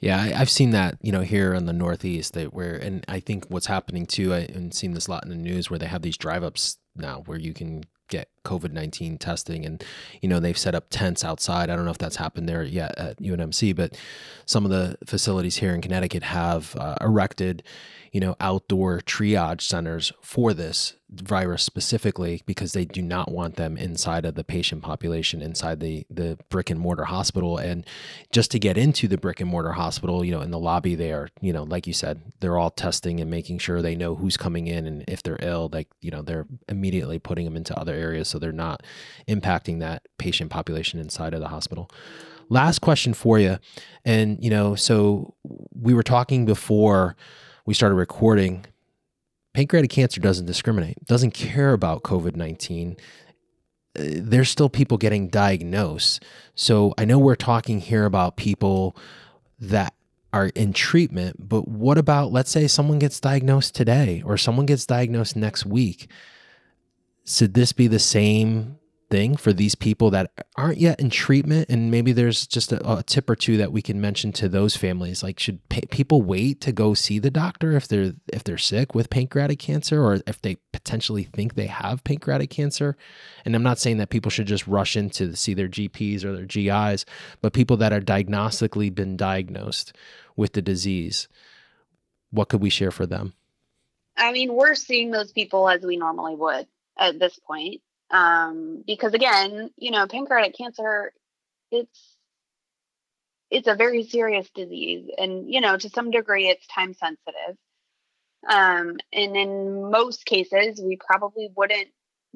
Yeah, 0.00 0.20
I, 0.20 0.26
have 0.28 0.50
seen 0.50 0.70
that, 0.70 0.96
you 1.02 1.10
know, 1.10 1.22
here 1.22 1.54
in 1.54 1.66
the 1.66 1.72
Northeast 1.72 2.34
that 2.34 2.54
where, 2.54 2.76
and 2.76 3.04
I 3.08 3.18
think 3.20 3.46
what's 3.48 3.66
happening 3.66 4.06
too, 4.06 4.32
I, 4.32 4.40
and 4.40 4.72
seen 4.72 4.92
this 4.92 5.08
a 5.08 5.10
lot 5.10 5.24
in 5.24 5.30
the 5.30 5.36
news 5.36 5.70
where 5.70 5.78
they 5.78 5.86
have 5.86 6.02
these 6.02 6.16
drive 6.16 6.44
ups 6.44 6.78
now 6.94 7.22
where 7.26 7.38
you 7.38 7.52
can 7.52 7.82
get 8.08 8.28
COVID 8.48 8.72
19 8.72 9.18
testing. 9.18 9.64
And, 9.64 9.84
you 10.20 10.28
know, 10.28 10.40
they've 10.40 10.56
set 10.56 10.74
up 10.74 10.86
tents 10.90 11.24
outside. 11.24 11.70
I 11.70 11.76
don't 11.76 11.84
know 11.84 11.90
if 11.90 11.98
that's 11.98 12.16
happened 12.16 12.48
there 12.48 12.62
yet 12.62 12.96
at 12.98 13.18
UNMC, 13.18 13.76
but 13.76 13.96
some 14.46 14.64
of 14.64 14.70
the 14.70 14.96
facilities 15.04 15.58
here 15.58 15.74
in 15.74 15.82
Connecticut 15.82 16.22
have 16.22 16.74
uh, 16.76 16.96
erected, 17.00 17.62
you 18.12 18.20
know, 18.20 18.36
outdoor 18.40 19.00
triage 19.00 19.62
centers 19.62 20.12
for 20.22 20.54
this 20.54 20.94
virus 21.10 21.62
specifically 21.62 22.42
because 22.44 22.74
they 22.74 22.84
do 22.84 23.00
not 23.00 23.30
want 23.30 23.56
them 23.56 23.78
inside 23.78 24.26
of 24.26 24.34
the 24.34 24.44
patient 24.44 24.82
population 24.82 25.40
inside 25.40 25.80
the 25.80 26.04
the 26.10 26.38
brick 26.50 26.68
and 26.68 26.78
mortar 26.78 27.04
hospital 27.04 27.56
and 27.56 27.86
just 28.30 28.50
to 28.50 28.58
get 28.58 28.76
into 28.76 29.08
the 29.08 29.16
brick 29.16 29.40
and 29.40 29.48
mortar 29.48 29.72
hospital 29.72 30.22
you 30.22 30.30
know 30.30 30.42
in 30.42 30.50
the 30.50 30.58
lobby 30.58 30.94
they 30.94 31.10
are 31.10 31.30
you 31.40 31.50
know 31.50 31.62
like 31.62 31.86
you 31.86 31.94
said 31.94 32.20
they're 32.40 32.58
all 32.58 32.70
testing 32.70 33.20
and 33.20 33.30
making 33.30 33.58
sure 33.58 33.80
they 33.80 33.96
know 33.96 34.16
who's 34.16 34.36
coming 34.36 34.66
in 34.66 34.86
and 34.86 35.02
if 35.08 35.22
they're 35.22 35.38
ill 35.40 35.70
like 35.72 35.88
you 36.02 36.10
know 36.10 36.20
they're 36.20 36.46
immediately 36.68 37.18
putting 37.18 37.46
them 37.46 37.56
into 37.56 37.74
other 37.78 37.94
areas 37.94 38.28
so 38.28 38.37
they're 38.38 38.52
not 38.52 38.82
impacting 39.28 39.80
that 39.80 40.02
patient 40.18 40.50
population 40.50 40.98
inside 40.98 41.34
of 41.34 41.40
the 41.40 41.48
hospital 41.48 41.90
last 42.48 42.80
question 42.80 43.12
for 43.12 43.38
you 43.38 43.58
and 44.04 44.42
you 44.42 44.50
know 44.50 44.74
so 44.74 45.34
we 45.74 45.92
were 45.92 46.02
talking 46.02 46.46
before 46.46 47.16
we 47.66 47.74
started 47.74 47.94
recording 47.94 48.64
pancreatic 49.58 49.90
cancer 49.90 50.20
doesn't 50.20 50.46
discriminate, 50.46 51.04
doesn't 51.04 51.32
care 51.32 51.72
about 51.72 52.04
COVID 52.04 52.36
19. 52.36 52.96
Uh, 53.98 54.02
there's 54.04 54.48
still 54.48 54.68
people 54.68 54.96
getting 54.96 55.28
diagnosed. 55.28 56.24
So 56.54 56.94
I 56.96 57.04
know 57.04 57.18
we're 57.18 57.34
talking 57.34 57.80
here 57.80 58.04
about 58.04 58.36
people 58.36 58.96
that 59.58 59.94
are 60.32 60.46
in 60.54 60.72
treatment, 60.72 61.48
but 61.48 61.66
what 61.66 61.98
about, 61.98 62.30
let's 62.30 62.52
say, 62.52 62.68
someone 62.68 63.00
gets 63.00 63.18
diagnosed 63.18 63.74
today 63.74 64.22
or 64.24 64.36
someone 64.36 64.66
gets 64.66 64.86
diagnosed 64.86 65.34
next 65.34 65.66
week? 65.66 66.08
Should 67.28 67.52
this 67.52 67.72
be 67.72 67.88
the 67.88 67.98
same 67.98 68.78
thing 69.10 69.36
for 69.36 69.52
these 69.52 69.74
people 69.74 70.10
that 70.10 70.30
aren't 70.56 70.78
yet 70.78 70.98
in 70.98 71.10
treatment? 71.10 71.68
And 71.68 71.90
maybe 71.90 72.12
there's 72.12 72.46
just 72.46 72.72
a, 72.72 72.98
a 72.98 73.02
tip 73.02 73.28
or 73.28 73.36
two 73.36 73.58
that 73.58 73.70
we 73.70 73.82
can 73.82 74.00
mention 74.00 74.32
to 74.32 74.48
those 74.48 74.76
families. 74.76 75.22
Like 75.22 75.38
should 75.38 75.66
pay, 75.68 75.82
people 75.90 76.22
wait 76.22 76.62
to 76.62 76.72
go 76.72 76.94
see 76.94 77.18
the 77.18 77.30
doctor 77.30 77.72
if 77.72 77.86
they're 77.86 78.14
if 78.32 78.44
they're 78.44 78.56
sick 78.56 78.94
with 78.94 79.10
pancreatic 79.10 79.58
cancer 79.58 80.02
or 80.02 80.20
if 80.26 80.40
they 80.40 80.56
potentially 80.72 81.22
think 81.22 81.54
they 81.54 81.66
have 81.66 82.02
pancreatic 82.02 82.48
cancer? 82.48 82.96
And 83.44 83.54
i'm 83.54 83.62
not 83.62 83.78
saying 83.78 83.98
that 83.98 84.10
people 84.10 84.30
should 84.30 84.46
just 84.46 84.66
rush 84.66 84.96
in 84.96 85.10
to 85.10 85.36
see 85.36 85.54
their 85.54 85.68
gps 85.68 86.24
or 86.24 86.34
their 86.34 86.46
gis 86.46 87.04
but 87.40 87.52
people 87.52 87.76
that 87.78 87.92
are 87.92 88.00
diagnostically 88.00 88.94
been 88.94 89.16
diagnosed 89.16 89.92
with 90.36 90.52
the 90.54 90.62
disease 90.62 91.28
what 92.30 92.48
could 92.48 92.60
we 92.60 92.70
share 92.70 92.90
for 92.90 93.06
them? 93.06 93.34
I 94.16 94.32
mean 94.32 94.54
we're 94.54 94.74
seeing 94.74 95.10
those 95.10 95.32
people 95.32 95.68
as 95.68 95.82
we 95.82 95.96
normally 95.96 96.34
would 96.34 96.66
at 96.98 97.18
this 97.18 97.38
point 97.46 97.80
um, 98.10 98.82
because 98.86 99.14
again, 99.14 99.70
you 99.76 99.90
know, 99.90 100.06
pancreatic 100.06 100.56
cancer, 100.56 101.12
it's 101.70 102.16
it's 103.50 103.68
a 103.68 103.74
very 103.74 104.04
serious 104.04 104.48
disease, 104.54 105.10
and 105.16 105.52
you 105.52 105.60
know, 105.60 105.76
to 105.76 105.88
some 105.90 106.10
degree, 106.10 106.48
it's 106.48 106.66
time 106.66 106.94
sensitive. 106.94 107.56
Um, 108.48 108.96
and 109.12 109.36
in 109.36 109.90
most 109.90 110.24
cases, 110.24 110.80
we 110.82 110.96
probably 110.96 111.50
wouldn't 111.56 111.88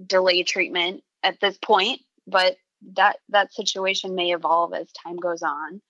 delay 0.05 0.43
treatment 0.43 1.03
at 1.23 1.41
this 1.41 1.57
point, 1.59 2.01
but 2.27 2.57
that 2.97 3.17
that 3.31 3.55
situation 3.55 4.15
may 4.15 4.33
evolve 4.33 4.75
as 4.75 4.91
time 4.93 5.17
goes 5.17 5.43
on. 5.43 5.81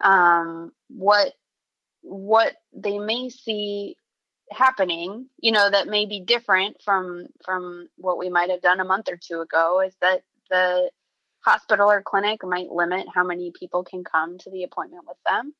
Um, 0.00 0.72
what 0.88 1.34
what 2.02 2.54
they 2.72 2.98
may 2.98 3.28
see 3.28 3.96
happening 4.50 5.26
you 5.38 5.52
know 5.52 5.70
that 5.70 5.86
may 5.86 6.06
be 6.06 6.20
different 6.20 6.76
from 6.82 7.26
from 7.44 7.88
what 7.96 8.18
we 8.18 8.28
might 8.28 8.50
have 8.50 8.60
done 8.60 8.80
a 8.80 8.84
month 8.84 9.08
or 9.08 9.16
two 9.16 9.40
ago 9.40 9.80
is 9.80 9.94
that 10.00 10.22
the 10.50 10.90
hospital 11.40 11.90
or 11.90 12.02
clinic 12.02 12.44
might 12.44 12.70
limit 12.70 13.06
how 13.12 13.24
many 13.24 13.52
people 13.58 13.84
can 13.84 14.04
come 14.04 14.38
to 14.38 14.50
the 14.50 14.64
appointment 14.64 15.04
with 15.06 15.16
them. 15.26 15.54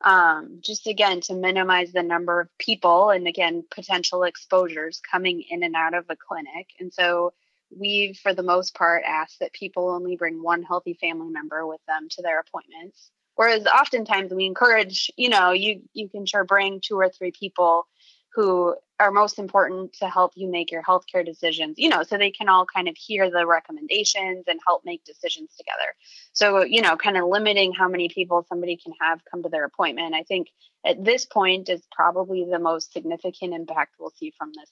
Um, 0.00 0.58
just 0.60 0.86
again 0.86 1.20
to 1.22 1.34
minimize 1.34 1.92
the 1.92 2.04
number 2.04 2.40
of 2.40 2.58
people 2.58 3.10
and 3.10 3.26
again 3.26 3.64
potential 3.68 4.22
exposures 4.22 5.00
coming 5.00 5.42
in 5.50 5.64
and 5.64 5.74
out 5.74 5.94
of 5.94 6.04
a 6.08 6.16
clinic. 6.16 6.68
And 6.78 6.94
so 6.94 7.32
we've 7.76 8.16
for 8.16 8.32
the 8.32 8.44
most 8.44 8.76
part 8.76 9.02
asked 9.04 9.40
that 9.40 9.52
people 9.52 9.88
only 9.88 10.14
bring 10.14 10.40
one 10.40 10.62
healthy 10.62 10.94
family 11.00 11.30
member 11.30 11.66
with 11.66 11.80
them 11.88 12.08
to 12.10 12.22
their 12.22 12.38
appointments. 12.38 13.10
Whereas 13.34 13.66
oftentimes 13.66 14.32
we 14.32 14.46
encourage 14.46 15.10
you 15.16 15.30
know 15.30 15.50
you 15.50 15.82
you 15.94 16.08
can 16.08 16.26
sure 16.26 16.44
bring 16.44 16.80
two 16.80 16.96
or 16.96 17.08
three 17.08 17.32
people 17.32 17.88
who 18.38 18.72
are 19.00 19.10
most 19.10 19.40
important 19.40 19.92
to 19.94 20.08
help 20.08 20.30
you 20.36 20.46
make 20.48 20.70
your 20.70 20.84
healthcare 20.84 21.26
decisions, 21.26 21.74
you 21.76 21.88
know, 21.88 22.04
so 22.04 22.16
they 22.16 22.30
can 22.30 22.48
all 22.48 22.64
kind 22.64 22.86
of 22.86 22.96
hear 22.96 23.28
the 23.28 23.44
recommendations 23.44 24.44
and 24.46 24.60
help 24.64 24.84
make 24.84 25.02
decisions 25.02 25.50
together. 25.56 25.92
So, 26.34 26.62
you 26.64 26.80
know, 26.80 26.96
kind 26.96 27.16
of 27.16 27.26
limiting 27.26 27.72
how 27.72 27.88
many 27.88 28.08
people 28.08 28.46
somebody 28.48 28.76
can 28.76 28.92
have 29.00 29.18
come 29.28 29.42
to 29.42 29.48
their 29.48 29.64
appointment, 29.64 30.14
I 30.14 30.22
think 30.22 30.50
at 30.86 31.04
this 31.04 31.24
point 31.24 31.68
is 31.68 31.82
probably 31.90 32.46
the 32.48 32.60
most 32.60 32.92
significant 32.92 33.54
impact 33.54 33.96
we'll 33.98 34.10
see 34.10 34.32
from 34.38 34.52
this 34.54 34.70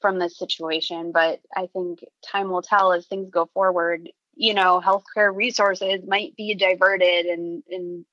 from 0.00 0.18
this 0.18 0.36
situation. 0.36 1.12
But 1.12 1.38
I 1.56 1.68
think 1.72 2.00
time 2.26 2.50
will 2.50 2.62
tell 2.62 2.92
as 2.92 3.06
things 3.06 3.30
go 3.30 3.48
forward, 3.54 4.08
you 4.34 4.54
know, 4.54 4.82
healthcare 4.84 5.32
resources 5.32 6.00
might 6.04 6.34
be 6.34 6.56
diverted 6.56 7.26
and 7.26 7.62
and 7.70 8.04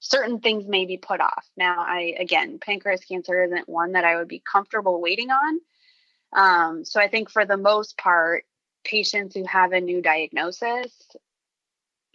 certain 0.00 0.40
things 0.40 0.66
may 0.66 0.84
be 0.84 0.96
put 0.96 1.20
off. 1.20 1.46
Now, 1.56 1.76
I 1.78 2.14
again, 2.18 2.58
pancreas 2.58 3.04
cancer 3.04 3.44
isn't 3.44 3.68
one 3.68 3.92
that 3.92 4.04
I 4.04 4.16
would 4.16 4.28
be 4.28 4.42
comfortable 4.50 5.00
waiting 5.00 5.30
on. 5.30 5.60
Um, 6.32 6.84
so 6.84 7.00
I 7.00 7.08
think 7.08 7.30
for 7.30 7.44
the 7.44 7.56
most 7.56 7.96
part, 7.96 8.44
patients 8.84 9.34
who 9.34 9.44
have 9.44 9.72
a 9.72 9.80
new 9.80 10.00
diagnosis 10.00 10.92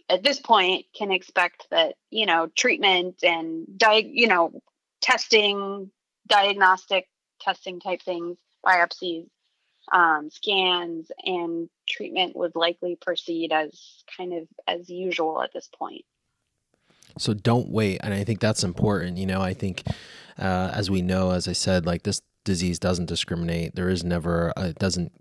at 0.08 0.22
this 0.22 0.40
point 0.40 0.86
can 0.96 1.10
expect 1.10 1.66
that 1.70 1.94
you 2.10 2.26
know 2.26 2.48
treatment 2.56 3.16
and 3.22 3.66
you 4.04 4.28
know 4.28 4.62
testing, 5.00 5.90
diagnostic 6.26 7.08
testing 7.40 7.80
type 7.80 8.02
things, 8.02 8.38
biopsies, 8.64 9.26
um, 9.90 10.30
scans, 10.30 11.10
and 11.24 11.68
treatment 11.88 12.36
would 12.36 12.54
likely 12.54 12.96
proceed 12.96 13.52
as 13.52 14.04
kind 14.16 14.32
of 14.32 14.46
as 14.68 14.88
usual 14.88 15.42
at 15.42 15.52
this 15.52 15.68
point. 15.76 16.04
So 17.18 17.34
don't 17.34 17.70
wait. 17.70 18.00
And 18.02 18.14
I 18.14 18.24
think 18.24 18.40
that's 18.40 18.64
important. 18.64 19.18
You 19.18 19.26
know, 19.26 19.40
I 19.40 19.54
think, 19.54 19.82
uh, 20.38 20.70
as 20.74 20.90
we 20.90 21.02
know, 21.02 21.30
as 21.30 21.48
I 21.48 21.52
said, 21.52 21.86
like 21.86 22.02
this 22.02 22.22
disease 22.44 22.78
doesn't 22.78 23.06
discriminate. 23.06 23.74
There 23.74 23.88
is 23.88 24.02
never, 24.02 24.52
it 24.56 24.78
doesn't 24.78 25.12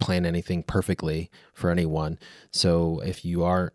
plan 0.00 0.24
anything 0.24 0.62
perfectly 0.62 1.30
for 1.52 1.70
anyone. 1.70 2.18
So 2.52 3.00
if 3.00 3.24
you 3.24 3.44
are, 3.44 3.72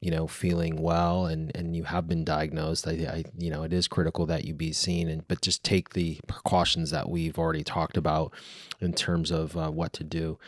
you 0.00 0.10
know, 0.10 0.26
feeling 0.26 0.80
well 0.80 1.26
and, 1.26 1.50
and 1.54 1.74
you 1.74 1.84
have 1.84 2.06
been 2.06 2.24
diagnosed, 2.24 2.86
I, 2.86 2.92
I, 2.92 3.24
you 3.36 3.50
know, 3.50 3.62
it 3.62 3.72
is 3.72 3.88
critical 3.88 4.26
that 4.26 4.44
you 4.44 4.54
be 4.54 4.72
seen 4.72 5.08
and, 5.08 5.26
but 5.26 5.40
just 5.40 5.64
take 5.64 5.90
the 5.90 6.20
precautions 6.26 6.90
that 6.90 7.08
we've 7.08 7.38
already 7.38 7.64
talked 7.64 7.96
about 7.96 8.32
in 8.80 8.92
terms 8.92 9.30
of 9.30 9.56
uh, 9.56 9.70
what 9.70 9.92
to 9.94 10.04
do. 10.04 10.38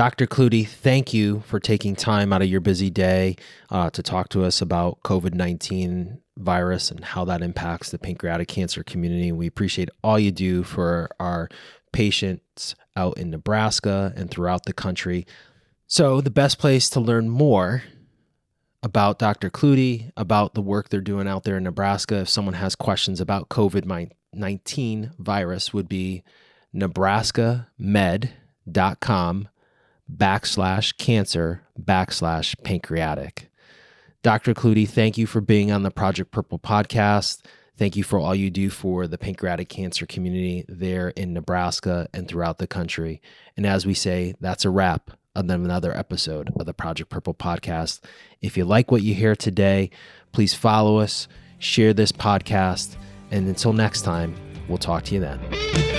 Dr. 0.00 0.24
Klute, 0.26 0.66
thank 0.66 1.12
you 1.12 1.40
for 1.40 1.60
taking 1.60 1.94
time 1.94 2.32
out 2.32 2.40
of 2.40 2.48
your 2.48 2.62
busy 2.62 2.88
day 2.88 3.36
uh, 3.68 3.90
to 3.90 4.02
talk 4.02 4.30
to 4.30 4.44
us 4.44 4.62
about 4.62 5.02
COVID 5.02 5.34
19 5.34 6.22
virus 6.38 6.90
and 6.90 7.04
how 7.04 7.26
that 7.26 7.42
impacts 7.42 7.90
the 7.90 7.98
pancreatic 7.98 8.48
cancer 8.48 8.82
community. 8.82 9.30
We 9.30 9.46
appreciate 9.46 9.90
all 10.02 10.18
you 10.18 10.32
do 10.32 10.62
for 10.62 11.10
our 11.20 11.50
patients 11.92 12.74
out 12.96 13.18
in 13.18 13.28
Nebraska 13.28 14.14
and 14.16 14.30
throughout 14.30 14.64
the 14.64 14.72
country. 14.72 15.26
So, 15.86 16.22
the 16.22 16.30
best 16.30 16.58
place 16.58 16.88
to 16.88 16.98
learn 16.98 17.28
more 17.28 17.82
about 18.82 19.18
Dr. 19.18 19.50
Klute, 19.50 20.12
about 20.16 20.54
the 20.54 20.62
work 20.62 20.88
they're 20.88 21.02
doing 21.02 21.28
out 21.28 21.44
there 21.44 21.58
in 21.58 21.64
Nebraska, 21.64 22.20
if 22.20 22.30
someone 22.30 22.54
has 22.54 22.74
questions 22.74 23.20
about 23.20 23.50
COVID 23.50 24.10
19 24.32 25.12
virus, 25.18 25.74
would 25.74 25.90
be 25.90 26.22
nebraskamed.com 26.74 29.48
backslash 30.16 30.96
cancer 30.96 31.62
backslash 31.80 32.54
pancreatic. 32.64 33.50
Dr. 34.22 34.52
Klute, 34.52 34.88
thank 34.88 35.16
you 35.16 35.26
for 35.26 35.40
being 35.40 35.70
on 35.70 35.82
the 35.82 35.90
Project 35.90 36.30
Purple 36.30 36.58
podcast. 36.58 37.44
Thank 37.78 37.96
you 37.96 38.04
for 38.04 38.18
all 38.18 38.34
you 38.34 38.50
do 38.50 38.68
for 38.68 39.06
the 39.06 39.16
pancreatic 39.16 39.70
cancer 39.70 40.04
community 40.04 40.66
there 40.68 41.08
in 41.10 41.32
Nebraska 41.32 42.08
and 42.12 42.28
throughout 42.28 42.58
the 42.58 42.66
country. 42.66 43.22
And 43.56 43.64
as 43.64 43.86
we 43.86 43.94
say, 43.94 44.34
that's 44.38 44.66
a 44.66 44.70
wrap 44.70 45.12
on 45.34 45.48
another 45.48 45.96
episode 45.96 46.50
of 46.58 46.66
the 46.66 46.74
Project 46.74 47.08
Purple 47.08 47.32
podcast. 47.32 48.00
If 48.42 48.58
you 48.58 48.66
like 48.66 48.90
what 48.90 49.02
you 49.02 49.14
hear 49.14 49.34
today, 49.34 49.90
please 50.32 50.52
follow 50.52 50.98
us, 50.98 51.26
share 51.58 51.94
this 51.94 52.12
podcast, 52.12 52.96
and 53.30 53.48
until 53.48 53.72
next 53.72 54.02
time, 54.02 54.34
we'll 54.68 54.76
talk 54.76 55.04
to 55.04 55.14
you 55.14 55.20
then. 55.20 55.89